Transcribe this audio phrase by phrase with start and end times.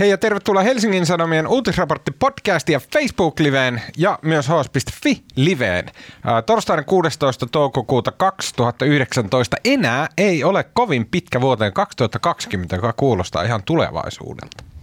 [0.00, 5.90] Hei ja tervetuloa Helsingin Sanomien uutisraportti podcast ja Facebook-liveen ja myös hs.fi-liveen.
[6.46, 7.46] Torstaina 16.
[7.46, 14.75] toukokuuta 2019 enää ei ole kovin pitkä vuoteen 2020, joka kuulostaa ihan tulevaisuudelta.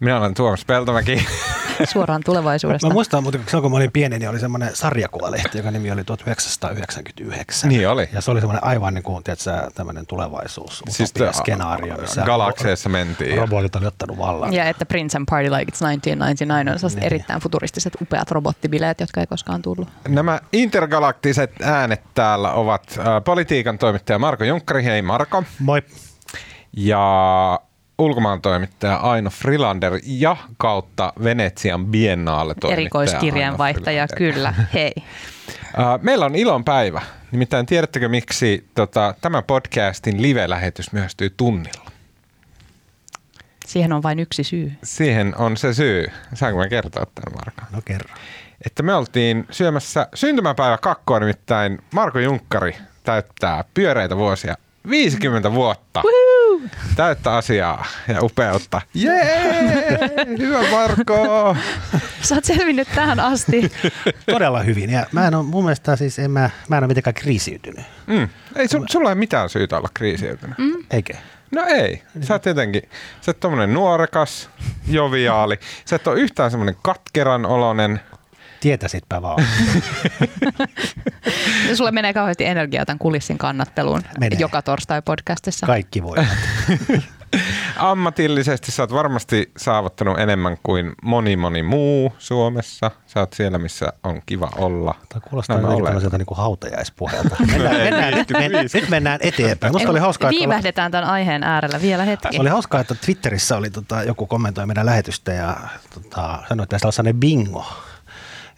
[0.00, 1.26] Minä olen Tuomas Peltomäki.
[1.92, 2.86] Suoraan tulevaisuudesta.
[2.86, 5.90] Mä muistan muuten, kun silloin kun mä olin pieni, niin oli semmoinen sarjakuvalehti, joka nimi
[5.90, 7.68] oli 1999.
[7.68, 8.08] Niin oli.
[8.12, 13.38] Ja se oli semmoinen aivan niin kuin, tiedätkö, tämmöinen tulevaisuus, siis skenaario, missä galakseissa mentiin.
[13.38, 14.52] Robotit oli ottanut vallan.
[14.52, 17.04] Ja että Prince and Party Like It's 1999 on niin.
[17.06, 19.88] erittäin futuristiset, upeat robottibileet, jotka ei koskaan tullut.
[20.08, 24.84] Nämä intergalaktiset äänet täällä ovat äh, politiikan toimittaja Marko Junkkari.
[24.84, 25.44] Hei Marko.
[25.58, 25.82] Moi.
[26.76, 27.60] Ja
[27.98, 34.54] ulkomaan toimittaja Aino Frilander ja kautta Venetsian Biennale toimittaja Erikoiskirjeenvaihtaja, kyllä.
[34.74, 34.92] Hei.
[36.02, 37.02] Meillä on ilon päivä.
[37.32, 41.90] Nimittäin tiedättekö miksi tota, tämä podcastin live-lähetys myöhästyy tunnilla?
[43.66, 44.72] Siihen on vain yksi syy.
[44.84, 46.06] Siihen on se syy.
[46.34, 47.62] Saanko mä kertoa tämän, Marko?
[47.76, 48.14] No kerro.
[48.66, 54.54] Että me oltiin syömässä syntymäpäivä kakkoa, nimittäin Marko Junkkari täyttää pyöreitä vuosia
[54.90, 56.02] 50 vuotta.
[56.04, 56.68] Woohoo!
[56.96, 58.80] Täyttä asiaa ja upeutta.
[58.94, 59.88] Jee!
[60.38, 61.56] Hyvä Marko!
[62.22, 63.72] Sä oot selvinnyt tähän asti.
[64.32, 64.90] Todella hyvin.
[64.90, 67.84] Ja mä en ole, mun mielestä siis en mä, mä en ole mitenkään kriisiytynyt.
[68.06, 68.28] Mm.
[68.56, 70.58] Ei, su, sulla ei mitään syytä olla kriisiytynyt.
[70.58, 70.84] Mm.
[70.90, 71.14] Eikö?
[71.50, 72.02] No ei.
[72.20, 72.82] Sä oot tietenkin,
[73.20, 74.50] sä oot tommonen nuorekas,
[74.88, 75.58] joviaali.
[75.84, 78.00] Sä et ole yhtään semmonen katkeran olonen.
[78.60, 79.44] Tietäisitpä vaan.
[81.76, 84.38] Sulle menee kauheasti energiaa tämän kulissin kannatteluun menee.
[84.38, 85.66] joka torstai podcastissa.
[85.66, 86.16] Kaikki voi.
[87.76, 92.90] Ammatillisesti sä oot varmasti saavuttanut enemmän kuin moni moni muu Suomessa.
[93.06, 94.94] Sä oot siellä, missä on kiva olla.
[95.08, 97.36] Tämä kuulostaa jotenkin tämmöiseltä niin kuin hautajaispuhelta.
[97.52, 99.72] Mennään, mennään, nyt, mennään, nyt mennään eteenpäin.
[99.72, 102.38] Musta oli hauskaa, Viivähdetään tämän aiheen äärellä vielä hetki.
[102.38, 105.56] Oli hauskaa, että Twitterissä oli tota, joku kommentoi meidän lähetystä ja
[105.94, 107.66] tota, sanoi, että tässä on bingo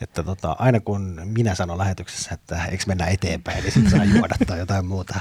[0.00, 4.34] että tota, aina kun minä sanon lähetyksessä, että eikö mennä eteenpäin, niin sitten saa juoda
[4.46, 5.20] tai jotain muuta.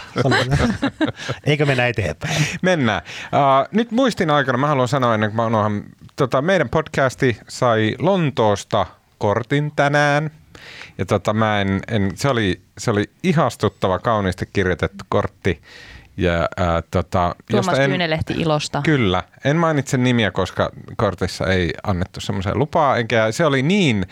[1.44, 2.46] Eikö mennä eteenpäin?
[2.62, 3.02] Mennään.
[3.24, 5.84] Uh, nyt muistin aikana, mä haluan sanoa ennen kuin mä unohan,
[6.16, 8.86] tota, meidän podcasti sai Lontoosta
[9.18, 10.32] kortin tänään.
[10.98, 15.62] Ja tota, mä en, en, se, oli, se oli ihastuttava, kauniisti kirjoitettu kortti.
[16.18, 18.82] Ja, ää, tota, Tuomas en, Kyynelehti ilosta.
[18.82, 19.24] Kyllä.
[19.44, 22.98] En mainitse nimiä, koska kortissa ei annettu semmoisen lupaa.
[22.98, 24.06] Enkä se oli niin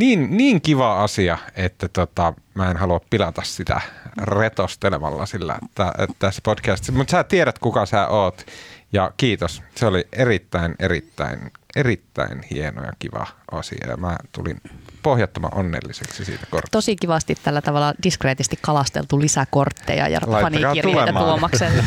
[0.00, 3.80] niin, niin kiva asia, että tota, mä en halua pilata sitä
[4.22, 6.92] retostelemalla sillä että, että tässä podcastissa.
[6.92, 8.46] Mutta sä tiedät, kuka sä oot.
[8.92, 9.62] Ja kiitos.
[9.74, 13.86] Se oli erittäin, erittäin, erittäin hieno ja kiva asia.
[13.88, 14.60] Ja mä tulin
[15.02, 16.76] pohjattoman onnelliseksi siitä kortista.
[16.76, 21.84] Tosi kivasti tällä tavalla diskreetisti kalasteltu lisäkortteja ja fanikirjeitä Tuomakselle.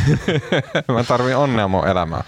[0.93, 2.23] mä tarvin onnea mun elämään.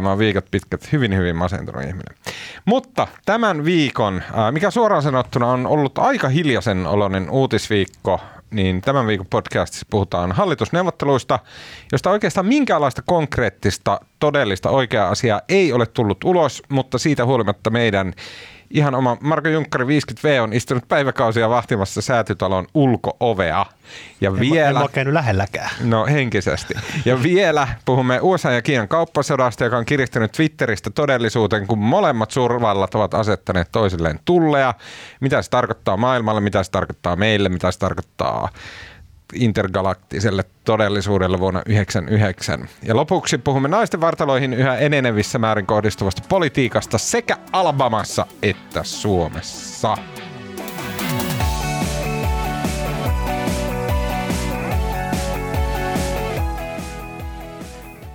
[0.00, 2.16] Mä oon viikot pitkät hyvin, hyvin masentunut ihminen.
[2.64, 9.26] Mutta tämän viikon, mikä suoraan sanottuna on ollut aika hiljaisen oloinen uutisviikko, niin tämän viikon
[9.30, 11.38] podcastissa puhutaan hallitusneuvotteluista,
[11.92, 18.14] josta oikeastaan minkäänlaista konkreettista, todellista oikeaa asiaa ei ole tullut ulos, mutta siitä huolimatta meidän
[18.70, 23.66] ihan oma Marko Junkkari 50V on istunut päiväkausia vahtimassa säätytalon ulkoovea.
[24.20, 25.70] Ja en vielä, en ole käynyt lähelläkään.
[25.80, 26.74] No henkisesti.
[27.04, 32.94] Ja vielä puhumme USA ja Kiinan kauppasodasta, joka on kiristynyt Twitteristä todellisuuteen, kun molemmat suurvallat
[32.94, 34.74] ovat asettaneet toisilleen tulleja.
[35.20, 38.48] Mitä se tarkoittaa maailmalle, mitä se tarkoittaa meille, mitä se tarkoittaa
[39.34, 42.68] intergalaktiselle todellisuudelle vuonna 1999.
[42.82, 49.96] Ja lopuksi puhumme naisten vartaloihin yhä enenevissä määrin kohdistuvasta politiikasta sekä Alabamassa että Suomessa.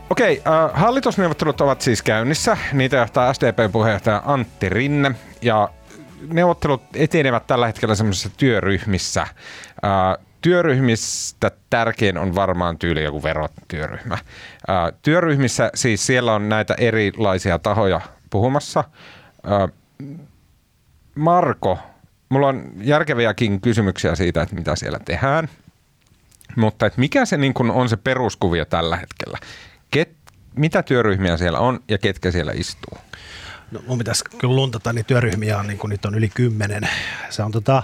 [0.09, 2.57] Okei, äh, hallitusneuvottelut ovat siis käynnissä.
[2.73, 5.69] Niitä johtaa SDP-puheenjohtaja Antti Rinne ja
[6.33, 9.21] neuvottelut etenevät tällä hetkellä semmoisissa työryhmissä.
[9.21, 14.17] Äh, Työryhmistä tärkein on varmaan tyyli joku verotyöryhmä.
[14.67, 18.83] Ää, työryhmissä siis siellä on näitä erilaisia tahoja puhumassa.
[19.43, 19.69] Ää,
[21.15, 21.79] Marko,
[22.29, 25.49] mulla on järkeviäkin kysymyksiä siitä, että mitä siellä tehdään.
[26.55, 29.37] Mutta että mikä se niin kun on se peruskuvia tällä hetkellä?
[29.91, 30.09] Ket,
[30.55, 32.97] mitä työryhmiä siellä on ja ketkä siellä istuu?
[33.71, 36.89] No, mun pitäisi kyllä luntata, niin työryhmiä on, niin kuin nyt on yli kymmenen.
[37.29, 37.83] Se on tota,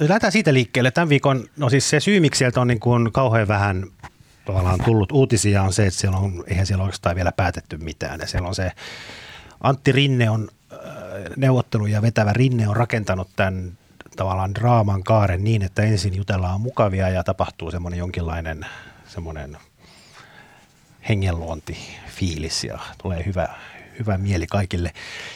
[0.00, 0.90] Lähdetään siitä liikkeelle.
[0.90, 3.86] Tämän viikon, no siis se syy, miksi sieltä on niin kuin kauhean vähän
[4.44, 8.20] tavallaan tullut uutisia on se, että siellä on, eihän siellä oikeastaan vielä päätetty mitään.
[8.20, 8.72] Ja siellä on se,
[9.60, 10.78] Antti Rinne on äh,
[11.36, 13.78] neuvottelu ja vetävä Rinne on rakentanut tämän
[14.16, 18.66] tavallaan draaman kaaren niin, että ensin jutellaan mukavia ja tapahtuu semmoinen jonkinlainen
[19.06, 19.56] semmoinen
[21.08, 23.48] hengenluonti fiilis ja tulee hyvä,
[23.98, 24.92] hyvä mieli kaikille.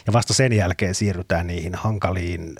[0.07, 2.55] Ja vasta sen jälkeen siirrytään niihin hankaliin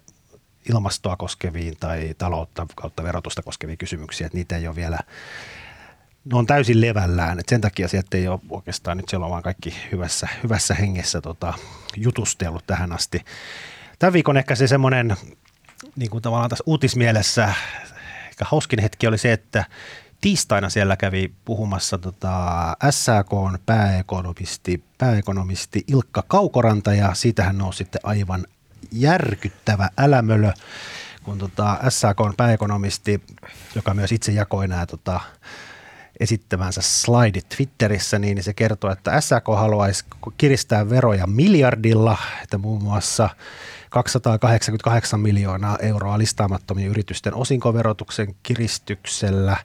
[0.70, 5.00] ilmastoa koskeviin tai taloutta kautta verotusta koskeviin kysymyksiin, että niitä ei ole vielä,
[6.26, 9.44] ne on täysin levällään, että sen takia sieltä ei ole oikeastaan nyt siellä on vaan
[9.44, 11.54] kaikki hyvässä, hyvässä hengessä tota,
[11.98, 13.26] jutustellut tähän asti.
[14.00, 15.18] Tämän viikon ehkä se semmoinen
[15.96, 17.54] niin kuin tavallaan tässä uutismielessä
[18.30, 19.66] ehkä hauskin hetki oli se, että
[20.22, 22.34] tiistaina siellä kävi puhumassa tota
[22.90, 28.46] SAKn pääekonomisti, pääekonomisti Ilkka Kaukoranta ja siitähän nousi sitten aivan
[28.92, 30.52] järkyttävä älämölö,
[31.24, 33.22] kun tota SAKn pääekonomisti,
[33.76, 35.20] joka myös itse jakoi nämä tota,
[36.20, 40.06] esittämänsä slaidit Twitterissä, niin se kertoo, että SAK haluaisi
[40.38, 43.30] kiristää veroja miljardilla, että muun muassa
[43.90, 49.58] 288 miljoonaa euroa listaamattomien yritysten osinkoverotuksen kiristyksellä,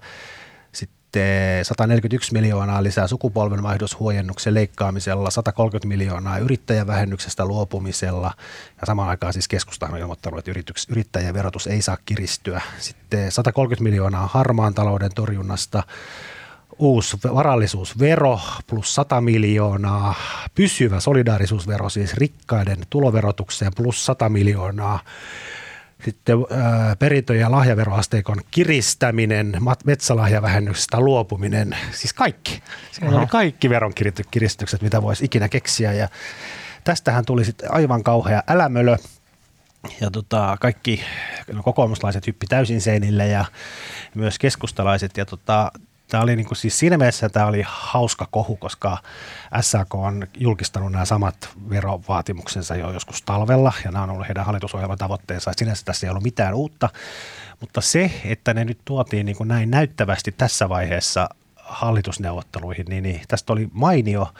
[1.14, 8.32] sitten 141 miljoonaa lisää sukupolvenvaihdoshuojennuksen leikkaamisella, 130 miljoonaa yrittäjävähennyksestä luopumisella
[8.81, 10.50] ja samaan aikaan siis keskusta on ilmoittanut, että
[10.90, 12.61] yrittäjien verotus ei saa kiristyä.
[12.78, 15.82] Sitten 130 miljoonaa harmaan talouden torjunnasta,
[16.78, 20.14] uusi varallisuusvero plus 100 miljoonaa,
[20.55, 24.99] pysyvä solidaarisuusvero siis rikkaiden tuloverotukseen plus 100 miljoonaa,
[26.05, 32.62] sitten ää, perintö- ja lahjaveroasteikon kiristäminen, metsälahjavähennyksestä luopuminen, siis kaikki.
[32.93, 35.93] Siellä oli kaikki veronkiristykset, mitä voisi ikinä keksiä.
[35.93, 36.09] Ja
[36.85, 38.97] tästähän tuli sitten aivan kauhea älämölö.
[40.01, 41.01] Ja tota, kaikki
[41.53, 43.45] no, kokoomuslaiset hyppi täysin seinille ja
[44.15, 45.17] myös keskustalaiset.
[45.17, 45.73] Ja tota,
[46.09, 48.99] Tämä oli niin kuin, siis siinä mielessä tämä oli hauska kohu, koska
[49.61, 54.99] SAK on julkistanut nämä samat verovaatimuksensa jo joskus talvella, ja nämä on ollut heidän hallitusohjelman
[54.99, 55.53] tavoitteensa.
[55.56, 56.89] Sinänsä tässä ei ollut mitään uutta,
[57.61, 63.21] mutta se, että ne nyt tuotiin niin kuin näin näyttävästi tässä vaiheessa hallitusneuvotteluihin, niin, niin
[63.29, 64.33] tästä oli mainio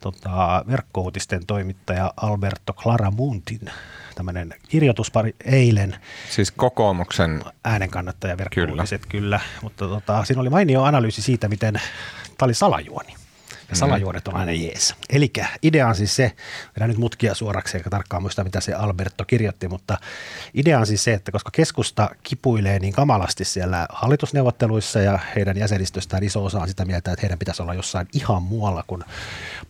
[0.00, 3.60] tota, verkkouutisten toimittaja Alberto Claramuntin
[4.14, 5.96] tämmöinen kirjoituspari eilen.
[6.30, 9.22] Siis kokoomuksen äänenkannattaja verkkouutiset kyllä.
[9.22, 13.21] kyllä, mutta tota, siinä oli mainio analyysi siitä, miten tämä oli salajuoni
[13.72, 14.94] ja salajuonet on aina jees.
[15.10, 15.32] Eli
[15.62, 16.32] idea on siis se,
[16.76, 19.98] vedän nyt mutkia suoraksi eikä tarkkaan muista mitä se Alberto kirjoitti, mutta
[20.54, 26.22] idea on siis se, että koska keskusta kipuilee niin kamalasti siellä hallitusneuvotteluissa ja heidän jäsenistöstään
[26.22, 29.04] iso osa on sitä mieltä, että heidän pitäisi olla jossain ihan muualla kuin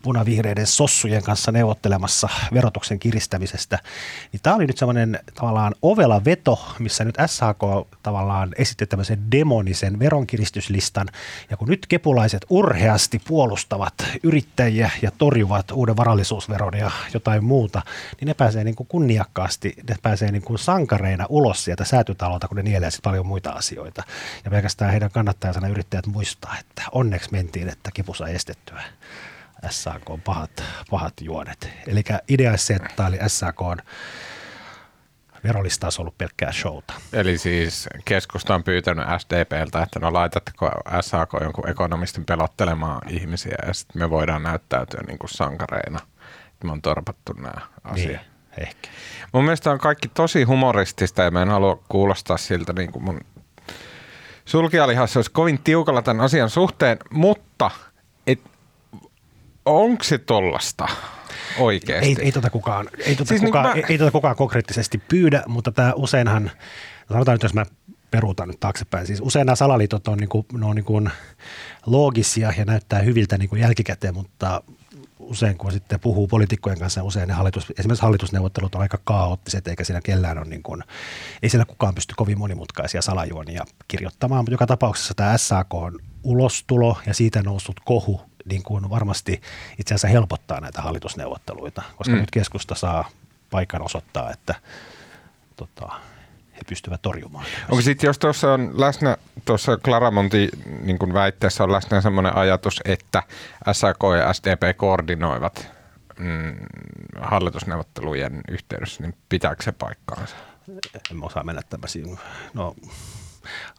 [0.03, 3.79] punavihreiden sossujen kanssa neuvottelemassa verotuksen kiristämisestä,
[4.33, 9.99] niin tämä oli nyt semmoinen tavallaan ovela veto, missä nyt SHK tavallaan esitti tämmöisen demonisen
[9.99, 11.09] veronkiristyslistan,
[11.51, 17.83] ja kun nyt kepulaiset urheasti puolustavat puolustavat yrittäjiä ja torjuvat uuden varallisuusveron ja jotain muuta,
[18.21, 22.57] niin ne pääsee niin kuin kunniakkaasti, ne pääsee niin kuin sankareina ulos sieltä säätytalolta, kun
[22.57, 24.03] ne nielee paljon muita asioita.
[24.45, 28.83] Ja pelkästään heidän kannattajansa yrittäjät muistaa, että onneksi mentiin, että kipu sai estettyä.
[29.71, 31.69] SAK on pahat, pahat juonet.
[31.87, 33.79] Eli idea se, että tämä oli SAK on
[35.45, 36.93] verolista olisi ollut pelkkää showta.
[37.13, 43.75] Eli siis keskusta on pyytänyt SDPltä, että no laitatteko SAK jonkun ekonomistin pelottelemaan ihmisiä ja
[43.75, 45.99] sitten me voidaan näyttäytyä niin kuin sankareina.
[46.65, 47.53] Me on torpattu nämä
[47.85, 48.07] asiat.
[48.07, 48.21] Niin,
[48.59, 48.89] ehkä.
[49.33, 53.21] Mun mielestä on kaikki tosi humoristista ja mä en halua kuulostaa siltä niin kuin mun
[54.45, 57.71] sulkialihassa olisi kovin tiukalla tämän asian suhteen, mutta
[58.27, 58.41] et,
[59.65, 60.89] onko se tollasta?
[61.59, 62.09] Oikeasti.
[62.09, 63.87] Ei, ei tota kukaan, ei tota siis kukaan, niin mä...
[63.89, 66.51] ei, ei tota kukaan konkreettisesti pyydä, mutta tämä useinhan,
[67.09, 67.67] sanotaan nyt jos mä
[68.11, 69.07] peruutan nyt taaksepäin.
[69.07, 71.11] Siis usein nämä salaliitot on, niin kuin, ne on niin kuin
[71.87, 74.63] loogisia ja näyttää hyviltä niin kuin jälkikäteen, mutta
[75.19, 79.85] usein kun sitten puhuu poliitikkojen kanssa, usein ne hallitus, esimerkiksi hallitusneuvottelut on aika kaoottiset, eikä
[79.85, 80.83] siinä kellään ole niin kuin,
[81.43, 86.99] ei siellä kukaan pysty kovin monimutkaisia salajuonia kirjoittamaan, mutta joka tapauksessa tämä SAK on ulostulo
[87.07, 89.43] ja siitä noussut kohu niin kuin varmasti
[89.79, 92.21] itse asiassa helpottaa näitä hallitusneuvotteluita, koska mm.
[92.21, 93.09] nyt keskusta saa
[93.51, 94.55] paikan osoittaa, että
[95.57, 95.93] tota,
[96.55, 97.47] he pystyvät torjumaan.
[97.69, 100.49] Onko sitten, jos tuossa on läsnä, tuossa Claramonti
[100.81, 103.23] niin kuin väitteessä on läsnä sellainen ajatus, että
[103.73, 105.71] SAK ja SDP koordinoivat
[106.19, 106.57] mm,
[107.21, 110.37] hallitusneuvottelujen yhteydessä, niin pitääkö se paikkaansa?
[111.11, 112.19] En osaa mennä tämmöisiin.
[112.55, 112.75] No,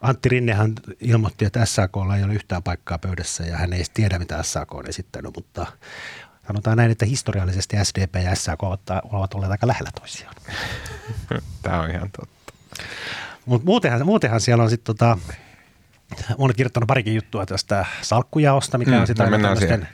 [0.02, 4.44] Antti Rinnehän ilmoitti, että SAK ei ole yhtään paikkaa pöydässä ja hän ei tiedä, mitä
[4.44, 5.68] SAK on esittänyt, mutta
[6.48, 10.36] sanotaan näin, että historiallisesti SDP ja SAK ovat olleet aika lähellä toisiaan.
[11.62, 12.54] Tämä on ihan totta.
[13.46, 15.18] Mutta muutenhan, muutenhan siellä on sitten tota,
[16.38, 19.88] olen kirjoittanut parikin juttua tästä salkkujaosta, mikä mm, on sitä tämmöisten,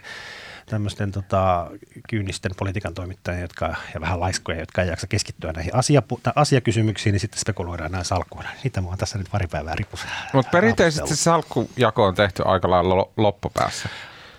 [0.70, 1.68] tämmöisten tota,
[2.10, 6.04] kyynisten politiikan toimittajia jotka, ja vähän laiskoja, jotka ei jaksa keskittyä näihin asia,
[6.36, 8.50] asiakysymyksiin, niin sitten spekuloidaan näin salkkuina.
[8.64, 10.06] Niitä mua on tässä nyt pari päivää ripus.
[10.34, 13.90] Mutta perinteisesti se salkkujako on tehty aika lailla loppupäässä.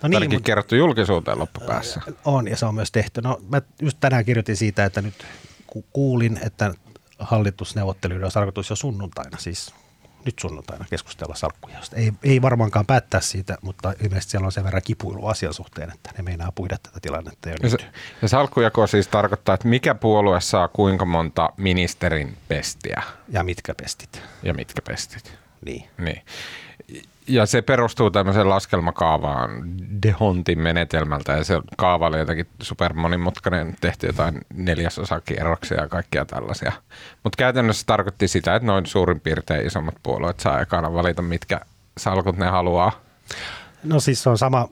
[0.02, 2.00] No niin, Ainakin mutta, kerrottu julkisuuteen loppupäässä.
[2.24, 3.22] On, ja se on myös tehty.
[3.22, 5.14] No, mä just tänään kirjoitin siitä, että nyt
[5.92, 6.74] kuulin, että
[7.18, 9.74] hallitusneuvotteluiden on tarkoitus jo sunnuntaina, siis
[10.24, 11.96] nyt sunnuntaina keskustella salkkujaosta.
[11.96, 16.10] Ei, ei varmaankaan päättää siitä, mutta ilmeisesti siellä on sen verran kipuilu asian suhteen, että
[16.16, 17.80] ne meinaa puida tätä tilannetta jo ja nyt.
[17.80, 17.90] Se,
[18.22, 23.02] ja salkkujako siis tarkoittaa, että mikä puolue saa kuinka monta ministerin pestiä?
[23.28, 24.22] Ja mitkä pestit.
[24.42, 25.38] Ja mitkä pestit.
[25.64, 25.90] Niin.
[25.98, 26.22] niin
[27.26, 29.50] ja se perustuu tämmöiseen laskelmakaavaan
[30.02, 36.72] Dehontin menetelmältä ja se kaava oli jotenkin supermonimutkainen, tehty jotain neljäsosakierroksia ja kaikkia tällaisia.
[37.24, 41.60] Mutta käytännössä tarkoitti sitä, että noin suurin piirtein isommat puolueet saa ekana valita, mitkä
[41.98, 42.92] salkut ne haluaa.
[43.84, 44.68] No siis se on sama,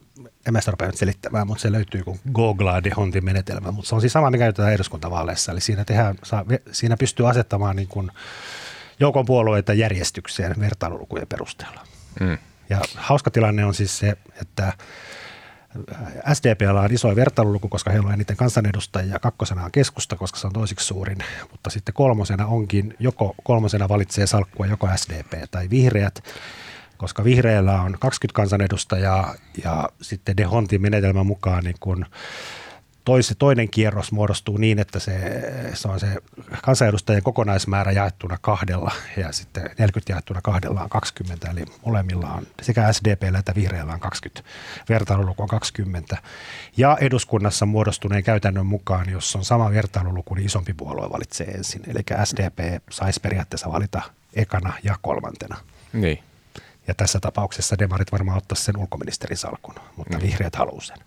[0.46, 4.00] en mä sitä nyt selittämään, mutta se löytyy kuin googlaa Dehontin menetelmä, mutta se on
[4.00, 5.52] siis sama, mikä käytetään eduskuntavaaleissa.
[5.52, 8.10] Eli siinä, tehdään, saa, siinä pystyy asettamaan niin kuin
[9.00, 11.80] joukon puolueita järjestykseen vertailulukujen perusteella.
[12.20, 12.38] Mm.
[12.70, 14.72] Ja hauska tilanne on siis se, että
[16.32, 19.18] SDPllä on iso vertailuluku, koska heillä on eniten kansanedustajia.
[19.18, 21.18] Kakkosena on keskusta, koska se on toisiksi suurin.
[21.50, 26.22] Mutta sitten kolmosena onkin, joko kolmosena valitsee salkkua joko SDP tai vihreät,
[26.96, 29.34] koska vihreillä on 20 kansanedustajaa
[29.64, 32.06] ja sitten Dehontin menetelmän mukaan niin kun
[33.08, 35.42] tois, toinen kierros muodostuu niin, että se,
[35.74, 36.06] se on se
[36.62, 42.92] kansanedustajien kokonaismäärä jaettuna kahdella ja sitten 40 jaettuna kahdella on 20, eli molemmilla on sekä
[42.92, 44.50] SDPllä että vihreällä on 20,
[44.88, 46.16] vertailuluku on 20.
[46.76, 51.82] Ja eduskunnassa muodostuneen käytännön mukaan, jos on sama vertailuluku, niin isompi puolue valitsee ensin.
[51.86, 54.02] Eli SDP saisi periaatteessa valita
[54.34, 55.56] ekana ja kolmantena.
[55.92, 56.18] Niin.
[56.88, 60.26] Ja tässä tapauksessa demarit varmaan ottaisi sen ulkoministerin salkun, mutta niin.
[60.26, 60.98] vihreät haluaa sen.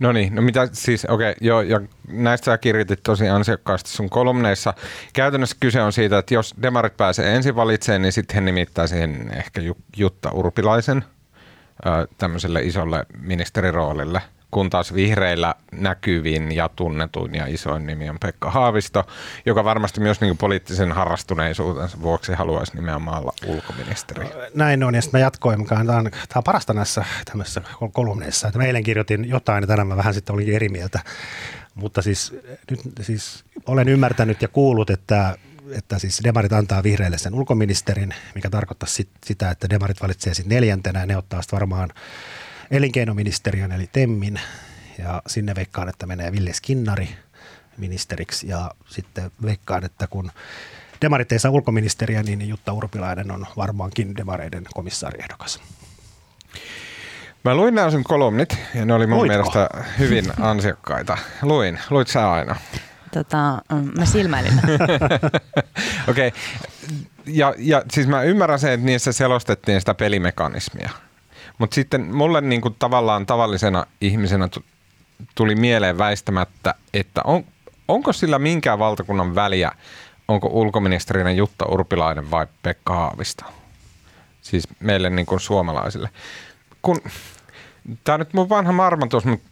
[0.00, 4.10] No niin, no mitä siis, okei, okay, joo, ja näistä sä kirjoitit tosi ansiokkaasti sun
[4.10, 4.74] kolumneissa.
[5.12, 9.30] Käytännössä kyse on siitä, että jos demarit pääsee ensin valitseen, niin sitten he nimittää siihen
[9.36, 9.60] ehkä
[9.96, 11.04] Jutta Urpilaisen
[12.18, 19.06] tämmöiselle isolle ministeriroolille– kun taas vihreillä näkyvin ja tunnetuin ja isoin nimi on Pekka Haavisto,
[19.46, 24.26] joka varmasti myös niin poliittisen harrastuneisuutensa vuoksi haluaisi nimenomaan olla ulkoministeri.
[24.54, 28.58] Näin on, ja sitten mä jatkoin, tämä on, tämä on parasta näissä tämmöisissä kolumneissa, että
[28.58, 31.00] mä eilen kirjoitin jotain, ja tänään mä vähän sitten olinkin eri mieltä,
[31.74, 32.34] mutta siis
[32.70, 35.36] nyt siis olen ymmärtänyt ja kuullut, että
[35.70, 40.56] että siis demarit antaa vihreille sen ulkoministerin, mikä tarkoittaa sit, sitä, että demarit valitsee sitten
[40.56, 41.90] neljäntenä ja ne ottaa sitten varmaan
[42.70, 44.40] elinkeinoministeriön eli TEMMin
[44.98, 47.08] ja sinne veikkaan, että menee Ville Skinnari
[47.76, 50.30] ministeriksi ja sitten veikkaan, että kun
[51.02, 55.60] demarit ei saa ulkoministeriä, niin Jutta Urpilainen on varmaankin demareiden komissaariehdokas.
[57.44, 59.32] Mä luin nämä sun kolumnit ja ne oli mun Luitko?
[59.32, 61.18] mielestä hyvin ansiokkaita.
[61.42, 61.78] Luin.
[61.90, 62.56] Luit sä aina?
[63.14, 64.52] Tota, mm, mä silmäilin.
[66.08, 66.28] Okei.
[66.28, 66.40] Okay.
[67.26, 70.90] Ja, ja siis mä ymmärrän sen, että niissä selostettiin sitä pelimekanismia–
[71.58, 74.48] mutta sitten mulle niin kuin tavallaan tavallisena ihmisenä
[75.34, 77.44] tuli mieleen väistämättä, että on,
[77.88, 79.72] onko sillä minkään valtakunnan väliä,
[80.28, 83.44] onko ulkoministerinä Jutta Urpilainen vai Pekka Haavisto?
[84.42, 86.10] Siis meille niin kuin suomalaisille.
[86.82, 87.00] Kun,
[88.04, 89.50] tämä on nyt mun vanha marmatus, mutta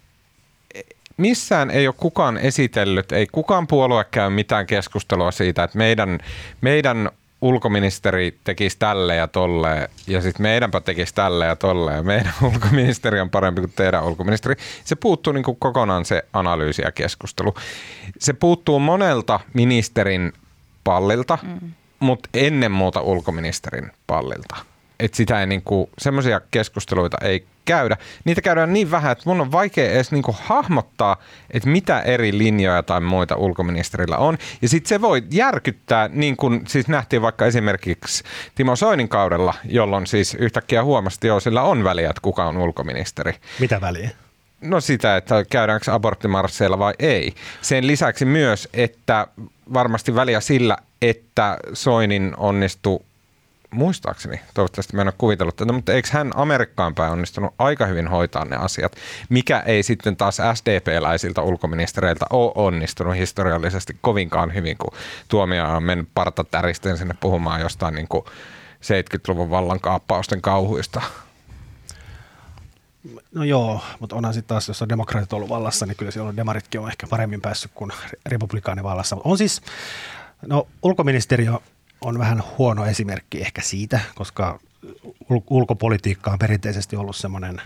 [1.16, 6.18] missään ei ole kukaan esitellyt, ei kukaan puolue käy mitään keskustelua siitä, että meidän,
[6.61, 12.33] meidän ulkoministeri tekisi tälle ja tolle ja sitten meidänpä tekisi tälle ja tolle ja meidän
[12.54, 14.54] ulkoministeri on parempi kuin teidän ulkoministeri.
[14.85, 17.54] Se puuttuu niin kuin kokonaan se analyysi ja keskustelu.
[18.18, 20.33] Se puuttuu monelta ministerin
[20.85, 21.73] pallilta, mm.
[22.00, 24.57] mutta ennen muuta ulkoministerin pallilta.
[25.00, 27.97] Että sitä ei niinku, semmoisia keskusteluita ei käydä.
[28.25, 31.17] Niitä käydään niin vähän, että mun on vaikea edes niinku hahmottaa,
[31.50, 34.38] että mitä eri linjoja tai muita ulkoministerillä on.
[34.62, 38.25] Ja sitten se voi järkyttää, niin kuin siis nähtiin vaikka esimerkiksi
[38.55, 42.57] Timo Soinin kaudella, jolloin siis yhtäkkiä huomasi, että joo, sillä on väliä, että kuka on
[42.57, 43.35] ulkoministeri.
[43.61, 44.11] Mitä väliä?
[44.61, 47.35] No sitä, että käydäänkö aborttimarsseilla vai ei.
[47.62, 49.26] Sen lisäksi myös, että
[49.73, 53.00] varmasti väliä sillä, että Soinin onnistui
[53.70, 58.08] muistaakseni, toivottavasti mä en ole kuvitellut tätä, mutta eikö hän Amerikkaan päin onnistunut aika hyvin
[58.08, 58.96] hoitaa ne asiat,
[59.28, 64.92] mikä ei sitten taas SDP-läisiltä ulkoministereiltä ole onnistunut historiallisesti kovinkaan hyvin, kun
[65.28, 68.25] tuomio on mennyt partatäristen sinne puhumaan jostain niin kuin
[68.80, 71.02] 70-luvun vallankaappausten kauhuista.
[73.34, 76.80] No joo, mutta onhan sitten taas, jos on demokraatit ollut vallassa, niin kyllä silloin demaritkin
[76.80, 77.92] on ehkä paremmin päässyt kuin
[78.26, 79.16] republikaanivallassa.
[79.25, 79.62] On siis,
[80.46, 81.52] no ulkoministeriö
[82.00, 84.61] on vähän huono esimerkki ehkä siitä, koska
[85.50, 87.62] ulkopolitiikka on perinteisesti ollut semmoinen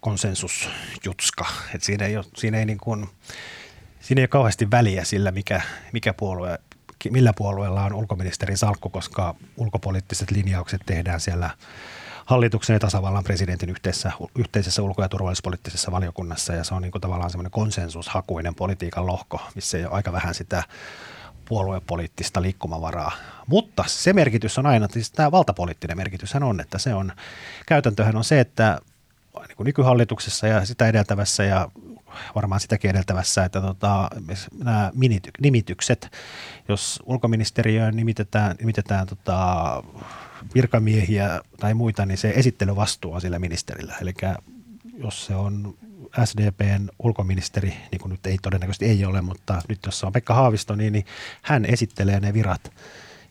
[0.00, 3.08] konsensusjutska, että siinä ei, ole, siinä ei, niin kuin,
[4.00, 5.60] siinä ei ole kauheasti väliä sillä, mikä,
[5.92, 6.58] mikä puolue,
[7.10, 11.50] millä puolueella on ulkoministerin salkku, koska ulkopoliittiset linjaukset tehdään siellä
[12.26, 16.52] hallituksen ja tasavallan presidentin yhteisessä, yhteisessä ulko- ja turvallisuuspoliittisessa valiokunnassa.
[16.52, 20.34] Ja se on niin kuin tavallaan semmoinen konsensushakuinen politiikan lohko, missä ei ole aika vähän
[20.34, 20.62] sitä
[21.44, 23.12] puoluepoliittista liikkumavaraa.
[23.46, 27.12] Mutta se merkitys on aina, siis tämä valtapoliittinen merkitys on, että se on,
[27.66, 28.80] käytäntöhän on se, että
[29.48, 31.68] niin kuin nykyhallituksessa ja sitä edeltävässä ja
[32.34, 34.10] varmaan sitäkin edeltävässä, että tota,
[34.64, 34.92] nämä
[35.40, 36.12] nimitykset,
[36.68, 39.82] jos ulkoministeriöön nimitetään, nimitetään tota,
[40.54, 43.94] virkamiehiä tai muita, niin se esittelyvastuu on sillä ministerillä.
[44.00, 44.14] Eli
[44.98, 45.74] jos se on
[46.24, 50.74] SDPn ulkoministeri, niin kuin nyt ei todennäköisesti ei ole, mutta nyt jos on Pekka Haavisto,
[50.74, 51.06] niin, niin
[51.42, 52.72] hän esittelee ne virat.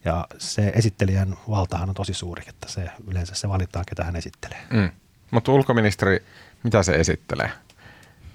[0.06, 4.62] Ja se esittelijän valtahan on tosi suuri, että se yleensä se valitaan, ketä hän esittelee.
[4.70, 4.90] Mm.
[5.32, 6.26] Mutta ulkoministeri,
[6.64, 7.52] mitä se esittelee?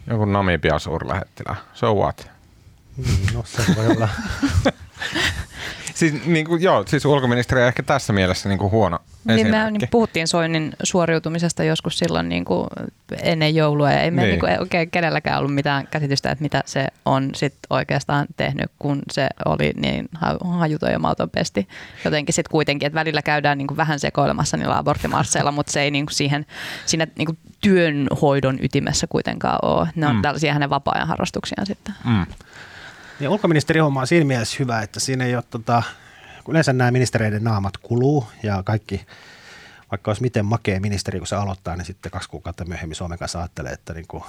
[0.06, 1.56] Joku Namibia suurlähettilä.
[1.74, 2.30] So what?
[2.96, 4.08] Mm, no se voi olla.
[5.98, 8.98] siis, niin kuin, joo, siis ulkoministeri on ehkä tässä mielessä niin kuin huono
[9.36, 12.68] niin me niin puhuttiin Soinin suoriutumisesta joskus silloin niin kuin
[13.22, 14.30] ennen joulua ja ei me niin.
[14.30, 19.02] Niin kuin oikein kenelläkään ollut mitään käsitystä, että mitä se on sit oikeastaan tehnyt, kun
[19.12, 20.08] se oli niin
[20.58, 21.68] hajuton ja mauton pesti.
[22.04, 25.90] Jotenkin sitten kuitenkin, että välillä käydään niin kuin vähän sekoilemassa niillä aborttimarsseilla, mutta se ei
[25.90, 26.46] niin kuin siihen,
[26.86, 29.88] siinä niin kuin työnhoidon ytimessä kuitenkaan ole.
[29.94, 30.22] Ne on mm.
[30.22, 31.94] tällaisia hänen vapaa-ajan harrastuksiaan sitten.
[32.04, 32.26] Mm.
[33.20, 35.82] Ja ulkoministeri homma on siinä mielessä hyvä, että siinä ei ole tota,
[36.48, 39.06] yleensä nämä ministereiden naamat kuluu ja kaikki,
[39.90, 43.38] vaikka olisi miten makea ministeri, kun se aloittaa, niin sitten kaksi kuukautta myöhemmin Suomen kanssa
[43.38, 44.25] ajattelee, että niin kuin,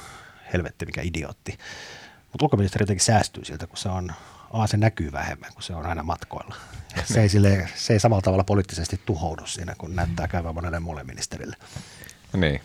[0.54, 1.58] helvetti mikä idiootti.
[2.32, 4.12] Mutta ulkoministeri jotenkin säästyy siltä, kun se on,
[4.54, 6.56] A, se näkyy vähemmän, kun se on aina matkoilla.
[7.06, 11.04] se, ei sille, se ei samalla tavalla poliittisesti tuhoudu siinä, kun näyttää käyvän monelle muulle
[11.04, 11.56] ministerille.
[12.34, 12.62] Niin.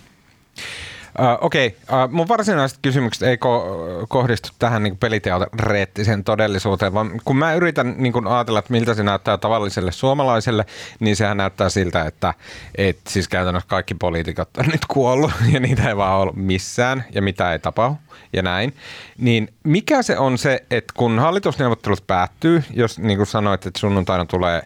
[1.18, 2.04] Uh, Okei, okay.
[2.04, 7.94] uh, mun varsinaiset kysymykset ei ko- kohdistu tähän niin peliteoreettiseen todellisuuteen, vaan kun mä yritän
[7.98, 10.66] niin kuin ajatella, että miltä se näyttää tavalliselle suomalaiselle,
[11.00, 12.34] niin sehän näyttää siltä, että
[12.78, 17.22] et, siis käytännössä kaikki poliitikot on nyt kuollut ja niitä ei vaan ollut missään ja
[17.22, 17.96] mitä ei tapahdu
[18.32, 18.74] ja näin.
[19.18, 24.24] Niin mikä se on se, että kun hallitusneuvottelut päättyy, jos niin kuin sanoit, että sunnuntaina
[24.24, 24.62] tulee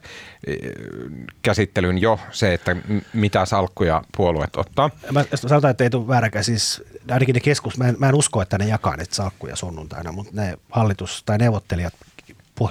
[1.42, 2.76] käsittelyyn jo se, että
[3.12, 4.90] mitä salkkuja puolueet ottaa.
[5.12, 6.44] Mä sanotaan, että ei tule vääräkään.
[6.44, 10.12] Siis ainakin ne keskus, mä en, mä en usko, että ne jakaa niitä salkkuja sunnuntaina,
[10.12, 11.94] mutta ne hallitus- tai neuvottelijat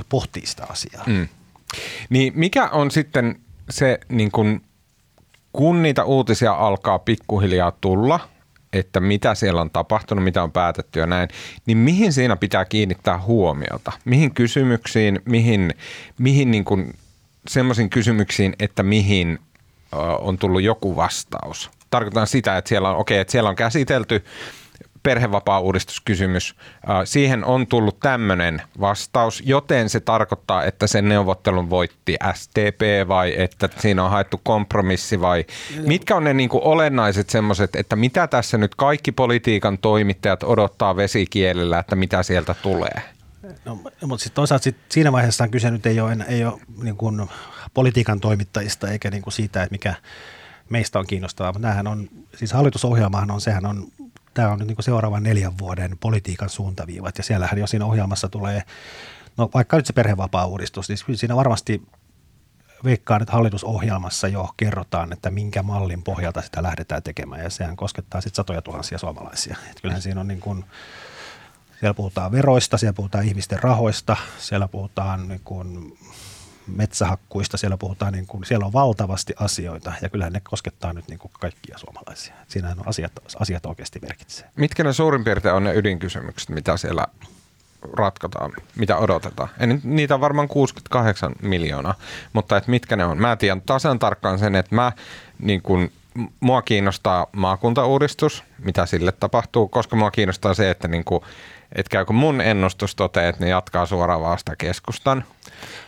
[0.10, 1.04] pohtii sitä asiaa.
[1.08, 1.28] Mm.
[2.10, 4.62] Niin mikä on sitten se, niin kun,
[5.54, 8.20] kun niitä uutisia alkaa pikkuhiljaa tulla,
[8.74, 11.30] että mitä siellä on tapahtunut, mitä on päätetty ja näin,
[11.66, 13.92] niin mihin siinä pitää kiinnittää huomiota?
[14.06, 15.74] Mihin kysymyksiin, mihin,
[16.18, 16.94] mihin niin kun
[17.48, 19.40] semmoisiin kysymyksiin, että mihin
[20.20, 21.72] on tullut joku vastaus.
[21.90, 24.24] Tarkoitan sitä, että siellä on, okay, että siellä on käsitelty
[25.04, 26.56] perhevapaa-uudistuskysymys.
[27.06, 33.70] Siihen on tullut tämmöinen vastaus, joten se tarkoittaa, että sen neuvottelun voitti STP vai että
[33.80, 35.46] siinä on haettu kompromissi vai
[35.86, 40.96] mitkä on ne niin kuin olennaiset semmoiset, että mitä tässä nyt kaikki politiikan toimittajat odottaa
[40.96, 43.02] vesikielellä, että mitä sieltä tulee?
[43.66, 46.98] No, mutta sitten toisaalta sit siinä vaiheessa on kyse nyt ei ole, ei ole niin
[46.98, 47.30] kuin
[47.74, 49.96] politiikan toimittajista eikä niin kuin siitä, että mikä
[50.70, 51.52] meistä on kiinnostavaa.
[51.54, 53.88] Mutta näähän on, siis hallitusohjelmahan on, sehän on,
[54.34, 58.64] tämä on nyt niin seuraavan neljän vuoden politiikan suuntaviivat ja siellähän jo siinä ohjelmassa tulee,
[59.38, 61.82] no vaikka nyt se perhevapaa-uudistus, niin siinä varmasti
[62.84, 68.22] veikkaan, että hallitusohjelmassa jo kerrotaan, että minkä mallin pohjalta sitä lähdetään tekemään ja sehän koskettaa
[68.22, 69.58] sitten satoja tuhansia suomalaisia.
[69.72, 70.66] Et kyllähän siinä on niin kuin,
[71.80, 75.98] siellä puhutaan veroista, siellä puhutaan ihmisten rahoista, siellä puhutaan niin kuin
[76.68, 81.20] metsähakkuista, siellä puhutaan, niin kuin, siellä on valtavasti asioita ja kyllähän ne koskettaa nyt niin
[81.20, 82.34] kuin kaikkia suomalaisia.
[82.48, 84.50] Siinähän on asiat, asiat oikeasti merkitsee.
[84.56, 87.08] Mitkä ne suurin piirtein on ne ydinkysymykset, mitä siellä
[87.94, 89.50] ratkotaan, mitä odotetaan?
[89.60, 91.96] En, niitä on varmaan 68 miljoonaa,
[92.34, 93.18] mutta et mitkä ne on?
[93.18, 94.92] Mä tiedän tasan tarkkaan sen, että mä
[95.40, 95.92] niin kun,
[96.40, 101.24] mua kiinnostaa maakuntauudistus, mitä sille tapahtuu, koska mua kiinnostaa se, että niin kuin,
[101.76, 105.24] että käykö mun ennustus toteen, että ne jatkaa suoraan vasta keskustan.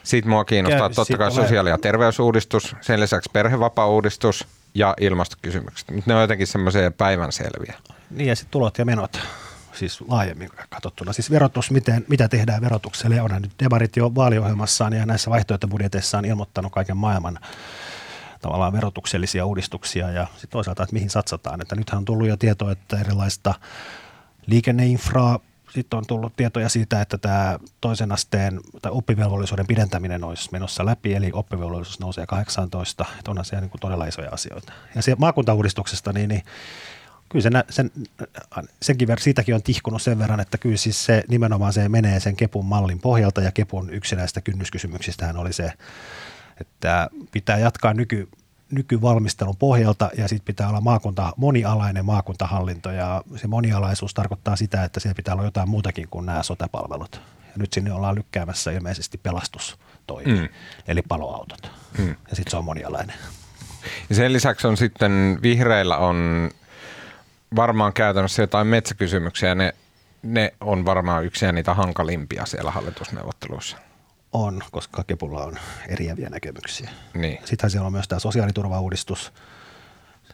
[0.03, 6.05] Sitten mua kiinnostaa Käy, totta kai sosiaali- ja terveysuudistus, sen lisäksi perhevapaa-uudistus ja ilmastokysymykset.
[6.05, 7.73] Ne on jotenkin semmoisia päivänselviä.
[8.09, 9.19] Niin ja sitten tulot ja menot
[9.73, 11.13] siis laajemmin katsottuna.
[11.13, 13.21] Siis verotus, miten, mitä tehdään verotukselle.
[13.21, 17.39] Onhan nyt demarit jo vaaliohjelmassaan ja näissä vaihtoehtobudjeteissaan ilmoittanut kaiken maailman
[18.41, 21.61] tavallaan verotuksellisia uudistuksia ja sitten toisaalta, että mihin satsataan.
[21.61, 23.53] Että nythän on tullut jo tietoa, että erilaista
[24.45, 25.39] liikenneinfraa
[25.73, 31.13] sitten on tullut tietoja siitä, että tämä toisen asteen tai oppivelvollisuuden pidentäminen olisi menossa läpi,
[31.13, 34.73] eli oppivelvollisuus nousee 18, että onhan siellä niin todella isoja asioita.
[34.95, 36.43] Ja se maakuntauudistuksesta, niin, niin
[37.29, 37.91] kyllä sen, sen,
[38.81, 42.35] senkin verran, siitäkin on tihkunut sen verran, että kyllä siis se nimenomaan se menee sen
[42.35, 45.73] Kepun mallin pohjalta ja Kepun yksinäistä kynnyskysymyksistähän oli se,
[46.61, 48.29] että pitää jatkaa nyky,
[48.71, 54.99] nykyvalmistelun pohjalta ja sitten pitää olla maakunta, monialainen maakuntahallinto ja se monialaisuus tarkoittaa sitä, että
[54.99, 57.21] siellä pitää olla jotain muutakin kuin nämä sotepalvelut.
[57.45, 60.49] Ja nyt sinne ollaan lykkäämässä ilmeisesti pelastustoimi, mm.
[60.87, 61.71] eli paloautot.
[61.97, 62.07] Mm.
[62.07, 63.15] Ja sitten se on monialainen.
[64.09, 66.49] Ja sen lisäksi on sitten vihreillä on
[67.55, 69.55] varmaan käytännössä jotain metsäkysymyksiä.
[69.55, 69.75] Ne,
[70.23, 73.77] ne on varmaan yksi niitä hankalimpia siellä hallitusneuvotteluissa.
[74.33, 76.89] On, koska Kepulla on eriäviä näkemyksiä.
[77.13, 77.37] Niin.
[77.45, 79.33] Sittenhän siellä on myös tämä sosiaaliturvauudistus,